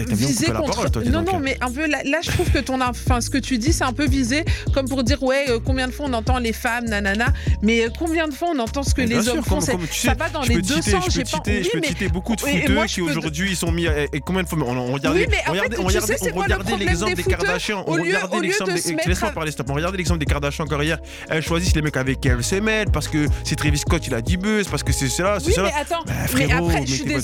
visé 0.09 0.45
contre. 0.47 0.65
parole, 0.71 0.91
toi, 0.91 1.01
dis 1.01 1.09
non, 1.09 1.21
non, 1.23 1.39
mais 1.39 1.57
un 1.61 1.71
peu 1.71 1.87
là, 1.87 1.99
là, 2.05 2.19
je 2.23 2.31
trouve 2.31 2.49
que 2.49 2.59
ton, 2.59 2.79
enfin, 2.81 3.21
ce 3.21 3.29
que 3.29 3.37
tu 3.37 3.57
dis, 3.57 3.73
c'est 3.73 3.83
un 3.83 3.93
peu 3.93 4.05
visé, 4.07 4.43
comme 4.73 4.87
pour 4.87 5.03
dire 5.03 5.21
ouais, 5.23 5.45
euh, 5.49 5.59
combien 5.63 5.87
de 5.87 5.91
fois 5.91 6.05
on 6.09 6.13
entend 6.13 6.39
les 6.39 6.53
femmes, 6.53 6.85
nanana, 6.85 7.27
mais 7.61 7.85
euh, 7.85 7.89
combien 7.97 8.27
de 8.27 8.33
fois 8.33 8.49
on 8.55 8.59
entend 8.59 8.83
ce 8.83 8.93
que 8.93 9.01
les 9.01 9.27
hommes 9.27 9.43
font. 9.43 9.59
ça 9.61 9.73
va 10.13 10.29
dans 10.29 10.41
les 10.41 10.61
deux 10.61 10.81
sens. 10.81 11.05
Je 11.09 11.11
J'ai 11.11 11.69
peux 11.79 11.81
citer, 11.87 12.09
beaucoup 12.09 12.35
de 12.35 12.41
footeux 12.41 12.85
qui 12.87 13.01
aujourd'hui 13.01 13.51
ils 13.51 13.55
sont 13.57 13.71
mis. 13.71 13.85
Et 13.85 14.19
combien 14.25 14.43
de 14.43 14.47
fois 14.47 14.57
on, 14.61 14.93
regardait, 14.93 15.27
on 15.47 15.51
regardait, 15.51 15.77
on 15.79 15.83
regardait, 15.85 16.92
l'exemple 16.93 17.15
des 17.15 17.23
des 17.23 17.29
Kardashians. 17.29 17.83
On 17.87 17.95
lieu- 17.95 18.03
regardait 18.03 18.39
l'exemple 18.39 18.71
de 18.71 18.75
des. 18.75 18.81
se 18.81 18.89
mettre 18.93 19.07
Laisse-moi 19.09 19.29
à- 19.29 19.33
parler, 19.33 19.51
stop. 19.51 19.69
On 19.69 19.73
regardait 19.73 19.97
l'exemple 19.97 20.19
des 20.19 20.25
Kardashians 20.25 20.65
encore 20.65 20.83
hier. 20.83 20.97
Elles 21.29 21.43
choisissent 21.43 21.75
les 21.75 21.81
mecs 21.81 21.97
avec 21.97 22.19
qui 22.21 22.27
elles 22.27 22.43
se 22.43 22.55
mêlent 22.55 22.89
parce 22.91 23.07
que 23.07 23.25
c'est 23.43 23.55
Travis 23.55 23.77
Scott, 23.79 24.05
il 24.07 24.13
a 24.13 24.21
dit 24.21 24.37
buzz, 24.37 24.67
parce 24.67 24.83
que 24.83 24.91
c'est 24.93 25.09
cela, 25.09 25.39
c'est 25.39 25.47
Oui, 25.47 25.53
cela. 25.53 25.69
mais 25.73 25.81
attends, 25.81 26.03
Bah, 26.05 26.13
mais 26.21 26.27
frérot, 26.47 26.69
après, 26.69 26.85
je 26.85 26.93
suis 26.93 27.03
que 27.03 27.09
mais 27.09 27.15
attends, 27.15 27.23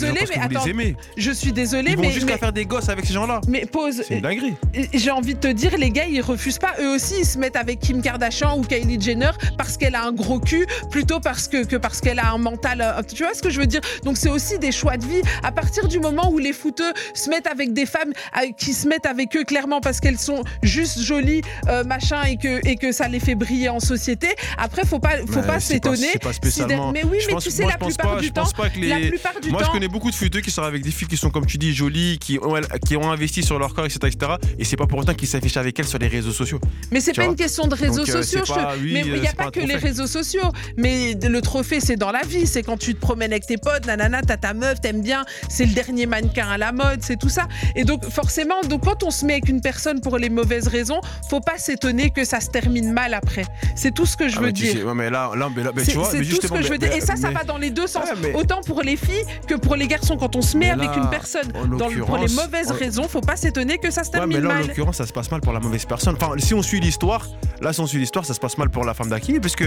je 1.18 1.32
suis 1.32 1.52
désolée, 1.52 1.92
Ils 1.92 1.96
vont 1.98 2.02
mais, 2.04 2.12
jusqu'à 2.12 2.34
mais, 2.34 2.38
faire 2.38 2.54
des 2.54 2.66
gosses 2.66 2.90
avec 2.90 3.06
ces 3.06 3.14
gens-là. 3.14 3.42
mais 3.48 3.66
pause. 3.66 4.02
C'est 4.08 4.22
dinguerie. 4.22 4.56
Et 4.74 4.88
J'ai 4.98 5.12
envie 5.12 5.36
de 5.36 5.40
te 5.40 5.48
dire, 5.48 5.78
les 5.78 5.92
gars, 5.92 6.06
ils 6.06 6.22
refusent 6.22 6.58
pas. 6.60 6.74
Eux 6.80 6.96
aussi, 6.96 7.16
ils 7.20 7.26
se 7.26 7.38
mettent 7.38 7.56
avec 7.56 7.80
Kim 7.80 8.02
Kardashian 8.02 8.58
ou 8.58 8.62
Kylie 8.64 9.00
Jenner 9.00 9.32
parce 9.58 9.78
qu'elle 9.78 9.96
a 9.96 10.04
un 10.04 10.12
gros 10.12 10.40
cul, 10.40 10.66
plutôt 10.92 11.20
parce 11.20 11.48
que, 11.48 11.64
que 11.66 11.76
parce 11.76 12.02
qu'elle 12.02 12.20
a 12.20 12.32
un 12.32 12.38
mental. 12.38 12.82
euh, 12.82 13.02
Tu 13.08 13.24
vois 13.24 13.34
ce 13.34 13.42
que 13.42 13.50
je 13.50 13.60
veux 13.60 13.68
dire? 13.68 13.82
Donc 14.04 14.18
c'est 14.18 14.30
aussi 14.30 14.60
des 14.60 14.72
choix 14.72 14.98
de 14.98 15.06
vie. 15.06 15.22
À 15.44 15.52
partir 15.52 15.88
du 15.88 16.00
moment 16.00 16.30
où 16.32 16.38
les 16.38 16.54
footeux 16.54 16.92
se 17.14 17.30
mettent 17.30 17.48
avec 17.48 17.74
des 17.74 17.86
femmes 17.86 18.12
euh, 18.38 18.48
qui 18.58 18.74
se 18.74 18.88
mettent 18.88 19.06
avec 19.06 19.36
eux 19.36 19.44
clairement 19.60 19.82
parce 19.82 20.00
qu'elles 20.00 20.18
sont 20.20 20.44
juste 20.64 21.00
jolies, 21.02 21.42
euh, 21.68 21.84
machin, 21.84 22.24
et 22.24 22.38
que 22.38 22.66
et 22.66 22.78
que 22.78 22.92
ça 22.94 23.08
les 23.10 23.20
fait 23.20 23.36
briller 23.36 23.68
en 23.70 23.82
société. 23.82 24.28
Après, 24.58 24.86
faut 24.86 25.00
pas 25.00 25.18
faut 25.28 25.42
Mais 25.42 25.48
pas 25.48 25.60
s'étonner. 25.60 25.98
si 26.44 26.64
Mais 26.94 27.04
oui, 27.04 27.18
Je 27.22 27.28
mais 27.28 27.34
pense- 27.34 27.44
tu 27.44 27.52
sais, 27.52 27.64
moi, 27.64 27.72
la 27.72 27.78
plupart 27.78 28.16
pas- 28.16 28.22
temps, 28.30 28.44
la 28.82 29.00
plupart 29.10 29.40
du 29.42 29.50
Moi, 29.50 29.60
temps. 29.62 29.68
je 29.68 29.72
connais 29.72 29.88
beaucoup 29.90 30.10
de 30.12 30.16
footeux 30.16 30.40
qui 30.40 30.50
sortent 30.52 30.68
avec 30.70 30.82
des 30.82 30.92
filles 30.92 31.10
qui 31.10 31.18
sont, 31.18 31.30
comme 31.30 31.46
tu 31.46 31.58
dis, 31.58 31.74
jolies, 31.74 32.18
qui 32.20 32.40
ont, 32.42 32.56
qui 32.88 32.96
ont 32.96 33.12
investi 33.12 33.44
sur 33.44 33.60
leur 33.60 33.74
corps, 33.74 33.86
etc. 33.86 34.00
etc. 34.06 34.32
et 34.58 34.64
c'est 34.64 34.78
pas 34.78 34.88
pour 34.88 35.00
autant 35.00 35.14
qu'ils 35.14 35.28
s'affichent 35.28 35.58
avec 35.58 35.78
elles 35.78 35.88
sur 35.88 36.00
les 36.00 36.08
réseaux 36.08 36.32
sociaux. 36.32 36.60
Mais 36.92 37.02
c'est 37.02 37.14
pas 37.14 37.24
vois 37.24 37.32
une 37.32 37.36
question 37.38 37.68
de 37.68 37.76
réseaux 37.76 38.06
Donc, 38.06 38.10
euh, 38.10 38.22
sociaux. 38.24 38.42
je 38.48 38.54
pas- 38.54 38.76
oui, 38.82 38.92
mais 38.94 39.02
il 39.06 39.12
euh, 39.12 39.20
n'y 39.20 39.28
a 39.28 39.32
c'est 39.32 39.36
pas, 39.36 39.52
que 39.52 39.60
les 39.60 39.76
réseaux 39.76 40.08
sociaux. 40.08 40.52
Mais 40.78 41.16
le 41.22 41.42
trophée, 41.42 41.82
c'est 41.82 41.98
dans 41.98 42.12
la 42.12 42.22
vie. 42.22 42.48
C'est 42.48 42.64
quand 42.64 42.78
tu 42.78 42.96
te 42.96 43.00
promènes 43.02 43.32
avec 43.32 43.46
tes 43.46 43.58
potes, 43.58 43.86
nanana, 43.88 44.22
t'as 44.22 44.38
ta 44.38 44.54
meuf, 44.54 44.80
t'aimes 44.80 45.02
bien, 45.02 45.26
c'est 45.50 45.66
le 45.66 45.74
dernier 45.74 46.06
mannequin 46.06 46.48
à 46.48 46.58
la 46.58 46.72
mode, 46.72 47.02
c'est 47.02 47.18
tout 47.20 47.30
ça. 47.30 47.48
Et 47.76 47.84
donc, 47.84 48.06
forcément, 48.10 48.62
donc, 48.70 48.86
quand 48.86 49.04
on 49.04 49.12
se 49.12 49.26
met 49.26 49.34
avec 49.34 49.49
une 49.50 49.62
personne 49.62 50.00
pour 50.02 50.18
les 50.18 50.30
mauvaises 50.30 50.68
raisons, 50.68 51.02
faut 51.30 51.42
pas 51.42 51.58
s'étonner 51.58 52.10
que 52.12 52.24
ça 52.24 52.40
se 52.40 52.50
termine 52.50 52.92
mal 52.94 53.14
après. 53.14 53.46
C'est 53.76 53.94
tout 53.94 54.06
ce 54.06 54.16
que 54.16 54.30
je 54.30 54.38
Ah, 54.38 54.42
veux 54.42 54.52
dire. 54.52 54.72
sais, 54.74 54.84
ouais, 54.84 54.94
mais 54.94 55.10
là, 55.10 55.32
là, 55.36 55.50
mais 55.56 55.64
là, 55.64 55.72
mais 55.76 55.84
C'est 55.84 55.92
tu 55.92 55.98
vois, 55.98 56.08
c'est 56.10 56.20
mais 56.20 56.24
tout 56.24 56.30
ce 56.30 56.32
justement, 56.42 56.56
que 56.58 56.64
je 56.64 56.70
mais- 56.70 56.74
veux 56.76 56.78
dire. 56.88 56.94
Et 56.96 57.02
ça, 57.02 57.16
ça 57.16 57.32
va 57.32 57.44
dans 57.44 57.58
les 57.58 57.70
deux 57.72 57.88
sens. 57.88 58.06
Ouais, 58.24 58.34
Autant 58.36 58.62
pour 58.62 58.82
les 58.82 58.96
filles 58.96 59.24
que 59.48 59.56
pour 59.56 59.76
les 59.76 59.88
garçons. 59.88 60.16
Quand 60.18 60.36
on 60.36 60.42
se 60.42 60.58
met 60.58 60.70
avec 60.70 60.90
une 60.96 61.10
personne 61.10 61.48
dans 61.78 61.90
pour 62.06 62.18
les 62.18 62.34
mauvaises 62.34 62.72
raisons, 62.72 63.08
faut 63.08 63.22
pas 63.22 63.36
s'étonner 63.36 63.78
que 63.78 63.90
ça 63.92 64.04
se 64.04 64.10
Ouais, 64.12 64.26
mais 64.28 64.36
termine 64.36 64.50
là, 64.50 64.56
en 64.64 64.68
l'occurrence, 64.68 64.98
ça 64.98 65.06
se 65.08 65.14
passe 65.14 65.30
mal 65.32 65.42
pour 65.42 65.54
la 65.54 65.60
mauvaise 65.60 65.86
personne. 65.86 66.16
Enfin, 66.20 66.34
si 66.38 66.54
on 66.54 66.62
suit 66.62 66.80
l'histoire, 66.80 67.28
là, 67.62 67.74
si 67.74 67.80
on 67.80 67.88
suit 67.88 68.00
l'histoire, 68.00 68.26
ça 68.26 68.34
se 68.34 68.40
passe 68.40 68.58
mal 68.58 68.70
pour 68.70 68.84
la 68.86 68.94
femme 68.94 69.10
d'Akimi, 69.10 69.40
parce 69.40 69.56
que 69.56 69.66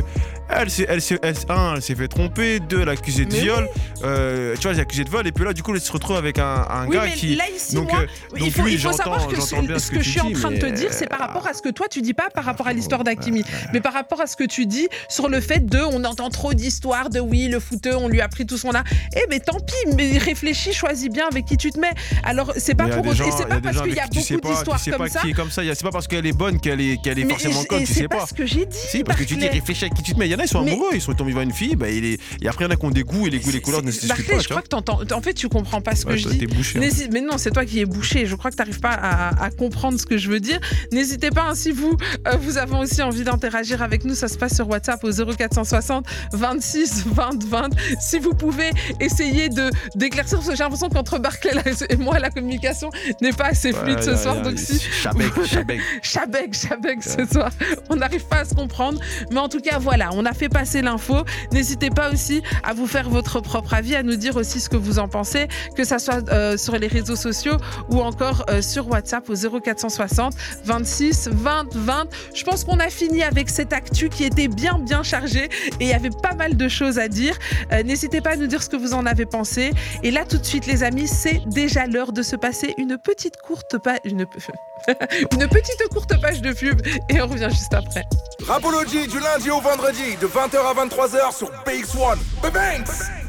elle, 0.49 0.71
s'est- 0.71 0.87
elle, 0.89 1.01
elle- 1.23 1.35
un, 1.49 1.75
elle 1.77 1.83
s'est 1.83 1.95
fait 1.95 2.09
tromper, 2.09 2.61
deux, 2.61 2.83
elle 2.83 2.89
est 2.89 2.93
accusée 2.93 3.25
de 3.25 3.35
viol, 3.35 3.69
euh, 4.05 4.55
tu 4.57 4.63
vois, 4.63 4.73
elle 4.73 4.79
est 4.79 4.83
accusée 4.83 5.05
de 5.05 5.11
vol, 5.11 5.27
et 5.27 5.33
puis 5.33 5.45
là, 5.45 5.53
du 5.53 5.63
coup, 5.63 5.75
elle 5.75 5.81
se 5.81 5.93
retrouve 5.93 6.17
avec 6.17 6.39
un, 6.39 6.67
un 6.69 6.87
Oui, 6.87 6.97
gars 6.97 7.03
mais 7.05 7.13
qui. 7.13 7.35
là, 7.37 7.45
ici, 7.55 7.75
donc, 7.75 7.91
moi, 7.91 8.01
euh, 8.03 8.07
il 8.37 8.41
donc 8.45 8.51
faut, 8.53 8.63
lui, 8.63 8.73
il 8.73 8.79
faut 8.79 8.83
j'entends- 8.91 8.97
savoir 9.19 9.29
que 9.29 9.37
ce 9.79 9.87
ce 9.87 9.91
que, 9.91 9.97
que 9.97 10.03
je 10.03 10.11
suis 10.11 10.21
en 10.21 10.31
train 10.33 10.51
de 10.51 10.57
te 10.59 10.67
mais, 10.67 10.73
dire, 10.73 10.93
c'est 10.93 11.09
par 11.09 11.21
euh, 11.23 11.27
rapport 11.27 11.47
à 11.47 11.55
ce 11.55 11.63
que 11.63 11.69
toi 11.69 11.87
tu 11.91 12.03
dis 12.03 12.15
pas 12.15 12.29
par 12.35 12.45
rapport 12.45 12.67
à 12.67 12.73
l'histoire 12.73 13.05
d'Akimi, 13.05 13.41
ouais. 13.41 13.47
mais 13.73 13.81
par 13.81 13.93
rapport 13.93 14.21
à 14.21 14.27
ce 14.27 14.37
que 14.37 14.45
tu 14.45 14.67
dis 14.67 14.89
sur 15.09 15.29
le 15.29 15.41
fait 15.41 15.65
de 15.67 15.79
on 15.79 16.05
entend 16.05 16.31
trop 16.31 16.55
d'histoires 16.55 17.11
de 17.11 17.21
oui, 17.21 17.49
le 17.49 17.61
footeux, 17.61 17.97
on 17.97 18.09
lui 18.09 18.21
a 18.21 18.29
pris 18.29 18.47
tout 18.47 18.57
son 18.59 18.71
art. 18.71 18.85
Eh 19.17 19.27
ben 19.29 19.41
tant 19.41 19.59
pis, 19.61 19.95
mais 19.97 20.19
réfléchis, 20.19 20.73
choisis 20.73 21.09
bien 21.09 21.27
avec 21.31 21.45
qui 21.45 21.57
tu 21.57 21.71
te 21.71 21.79
mets. 21.81 21.93
Alors 22.25 22.53
c'est 22.57 22.75
pas 22.75 22.85
Mais 22.85 22.93
a 22.93 22.97
pour 22.97 23.13
et 23.13 23.17
c'est 23.17 23.47
pas 23.47 23.55
a 23.57 23.61
parce 23.61 23.83
qu'il 23.83 23.95
y 23.95 24.01
a 24.01 24.07
beaucoup 24.07 24.49
d'histoires 24.49 24.79
Tu 24.79 24.91
sais 24.91 24.97
comme 24.97 25.09
ça. 25.09 25.21
qui 25.21 25.31
est 25.31 25.33
comme 25.33 25.51
ça. 25.51 25.63
A- 25.63 25.75
C'est 25.75 25.85
pas 25.85 25.91
parce 25.91 26.09
qu'elle 26.09 26.27
est 26.27 26.33
bonne 26.33 26.61
qu'elle 26.61 26.81
est, 26.81 27.01
qu'elle 27.03 27.19
est 27.19 27.25
Mais 27.25 27.31
forcément 27.31 27.65
conne, 27.65 27.81
tu 27.81 27.87
c'est 27.87 28.01
sais 28.01 28.09
pas. 28.09 28.27
ce 28.27 28.35
que 28.35 28.47
j'ai 28.47 28.67
dit. 28.67 28.77
Si, 28.77 29.05
parce 29.05 29.19
que 29.19 29.25
tu 29.25 29.37
dis 29.37 29.47
réfléchis 29.49 29.85
avec 29.85 29.95
qui 29.95 30.03
tu 30.03 30.15
te 30.15 30.19
mets. 30.19 30.27
Il 30.27 30.33
y 30.33 30.35
en 30.35 30.39
a, 30.39 30.45
ils 30.45 30.49
sont 30.49 30.63
Mais- 30.63 30.73
amoureux, 30.73 30.91
ils 30.95 31.01
sont 31.01 31.13
tombés 31.15 31.33
vers 31.33 31.43
une 31.43 31.53
fille, 31.53 31.77
bah, 31.77 31.89
et 31.89 32.19
après, 32.49 32.65
il 32.65 32.69
y 32.69 32.71
en 32.71 32.75
a 32.75 32.77
qui 32.77 32.85
ont 32.87 32.91
des 32.91 33.03
goûts, 33.05 33.27
et 33.27 33.31
les 33.31 33.39
goûts, 33.39 33.51
les 33.51 33.61
couleurs 33.61 33.83
ne 33.83 33.91
se 33.91 34.01
discutent 34.01 34.27
pas. 34.29 34.39
je 34.39 34.49
crois 34.49 34.63
que. 34.63 35.13
En 35.15 35.21
fait, 35.23 35.35
tu 35.35 35.49
comprends 35.49 35.81
pas 35.81 35.95
ce 35.95 36.05
que 36.05 36.17
je 36.17 36.29
dis. 36.29 36.47
hein. 36.47 36.89
Mais 37.13 37.21
non, 37.21 37.39
c'est 37.39 37.51
toi 37.51 37.65
qui 37.65 37.81
es 37.81 37.85
bouché. 37.85 38.27
Je 38.27 38.35
crois 38.35 38.51
que 38.51 38.57
pas 38.81 38.91
à, 38.91 39.45
à 39.45 39.51
comprendre 39.57 39.99
ce 39.99 40.07
que 40.07 40.17
je 40.19 40.29
veux 40.29 40.41
dire. 40.41 40.59
N'hésitez 40.93 41.31
pas, 41.31 41.43
hein, 41.51 41.55
si 41.55 41.71
vous, 41.73 41.97
euh, 42.29 42.37
vous 42.41 42.59
avez 42.59 42.77
aussi 42.77 43.03
envie 43.03 43.25
d'interagir 43.25 43.83
avec 43.83 44.05
nous, 44.05 44.15
ça 44.15 44.29
se 44.29 44.37
passe 44.39 44.55
sur 44.55 44.69
WhatsApp 44.69 45.03
au 45.05 45.11
0460 45.11 46.07
26 46.33 47.05
20 47.07 47.45
20. 47.45 47.69
Si 48.01 48.19
vous 48.19 48.35
pouvez 48.35 48.71
essayer 49.01 49.49
de 49.49 49.71
d'éclaircir, 49.95 50.39
parce 50.39 50.49
que 50.51 50.57
j'ai 50.57 50.63
l'impression 50.65 50.89
qu'entre 50.89 51.19
Barclay 51.19 51.53
et 51.89 51.97
moi, 51.97 52.19
la 52.19 52.31
communication 52.31 52.91
n'est 53.21 53.33
pas 53.33 53.47
assez 53.47 53.73
fluide 53.73 53.97
Ouais, 53.99 54.03
ce 54.03 54.11
là, 54.11 54.17
soir. 54.17 54.35
là, 54.37 54.43
donc 54.43 54.59
si 54.59 54.79
Chabeg, 54.79 55.31
chabeg. 55.45 55.81
Chabeg, 56.03 56.55
Chabeg 56.69 57.03
ce 57.03 57.25
soir. 57.27 57.51
On 57.91 57.97
n'arrive 57.97 58.25
pas 58.27 58.39
à 58.41 58.45
se 58.45 58.55
comprendre. 58.55 59.01
Mais 59.31 59.39
en 59.39 59.49
tout 59.49 59.61
cas, 59.61 59.79
voilà, 59.79 60.11
on 60.13 60.25
a 60.25 60.33
fait 60.33 60.49
passer 60.49 60.83
l'info. 60.83 61.17
N'hésitez 61.53 61.91
pas 61.91 62.11
aussi 62.13 62.43
à 62.65 62.73
vous 62.75 62.87
faire 62.87 63.09
votre 63.11 63.41
propre 63.41 63.75
avis, 63.75 63.95
à 63.95 64.03
nous 64.03 64.17
dire 64.17 64.37
aussi 64.37 64.61
ce 64.61 64.69
que 64.69 64.77
vous 64.77 64.99
en 64.99 65.09
pensez, 65.09 65.49
que 65.77 65.85
ça 65.85 65.99
soit 65.99 66.29
euh, 66.31 66.57
sur 66.57 66.77
les 66.79 66.87
réseaux 66.87 67.17
sociaux 67.17 67.57
ou 67.91 68.01
encore 68.01 68.45
euh, 68.51 68.63
sur 68.63 68.89
WhatsApp 68.89 69.29
au 69.29 69.35
0460 69.49 70.35
26 70.65 71.29
20 71.33 71.75
20. 71.75 72.05
Je 72.35 72.45
pense 72.45 72.65
qu'on 72.65 72.79
a 72.79 72.89
fini 72.89 73.23
avec 73.23 73.49
cette 73.49 73.73
actu 73.73 74.09
qui 74.09 74.25
était 74.25 74.49
bien, 74.49 74.79
bien 74.79 75.03
chargée 75.03 75.45
et 75.45 75.85
il 75.85 75.89
y 75.89 75.93
avait 75.93 76.11
pas 76.23 76.35
mal 76.35 76.57
de 76.57 76.69
choses 76.69 76.99
à 76.99 77.09
dire. 77.09 77.37
Euh, 77.73 77.83
N'hésitez 77.83 78.21
pas 78.21 78.31
à 78.31 78.37
nous 78.37 78.47
dire 78.47 78.63
ce 78.63 78.69
que 78.69 78.77
vous 78.77 78.95
en 78.95 79.07
avez 79.07 79.27
pensé. 79.27 79.73
Et 80.03 80.11
là, 80.11 80.25
tout 80.25 80.39
de 80.39 80.45
suite, 80.45 80.67
les 80.67 80.83
amis, 80.83 81.09
c'est 81.09 81.41
déjà 81.47 81.87
l'heure 81.87 82.13
de 82.13 82.23
se 82.23 82.37
passer 82.37 82.75
une 82.79 82.99
petite 82.99 83.37
courte 83.37 83.79
page. 83.79 83.99
Une... 84.05 84.21
une 84.91 85.49
petite 85.49 85.89
courte 85.91 86.21
page 86.21 86.43
de 86.43 86.53
pub 86.53 86.81
et 87.09 87.21
on 87.21 87.27
revient 87.27 87.49
juste 87.51 87.75
après. 87.75 88.05
Rapology 88.47 89.07
du 89.07 89.21
lundi 89.21 89.51
au 89.51 89.61
vendredi 89.61 90.17
de 90.21 90.27
20h 90.27 90.57
à 90.57 90.87
23h 90.87 91.37
sur 91.37 91.51
BX1. 91.67 92.19
Banks 92.43 93.22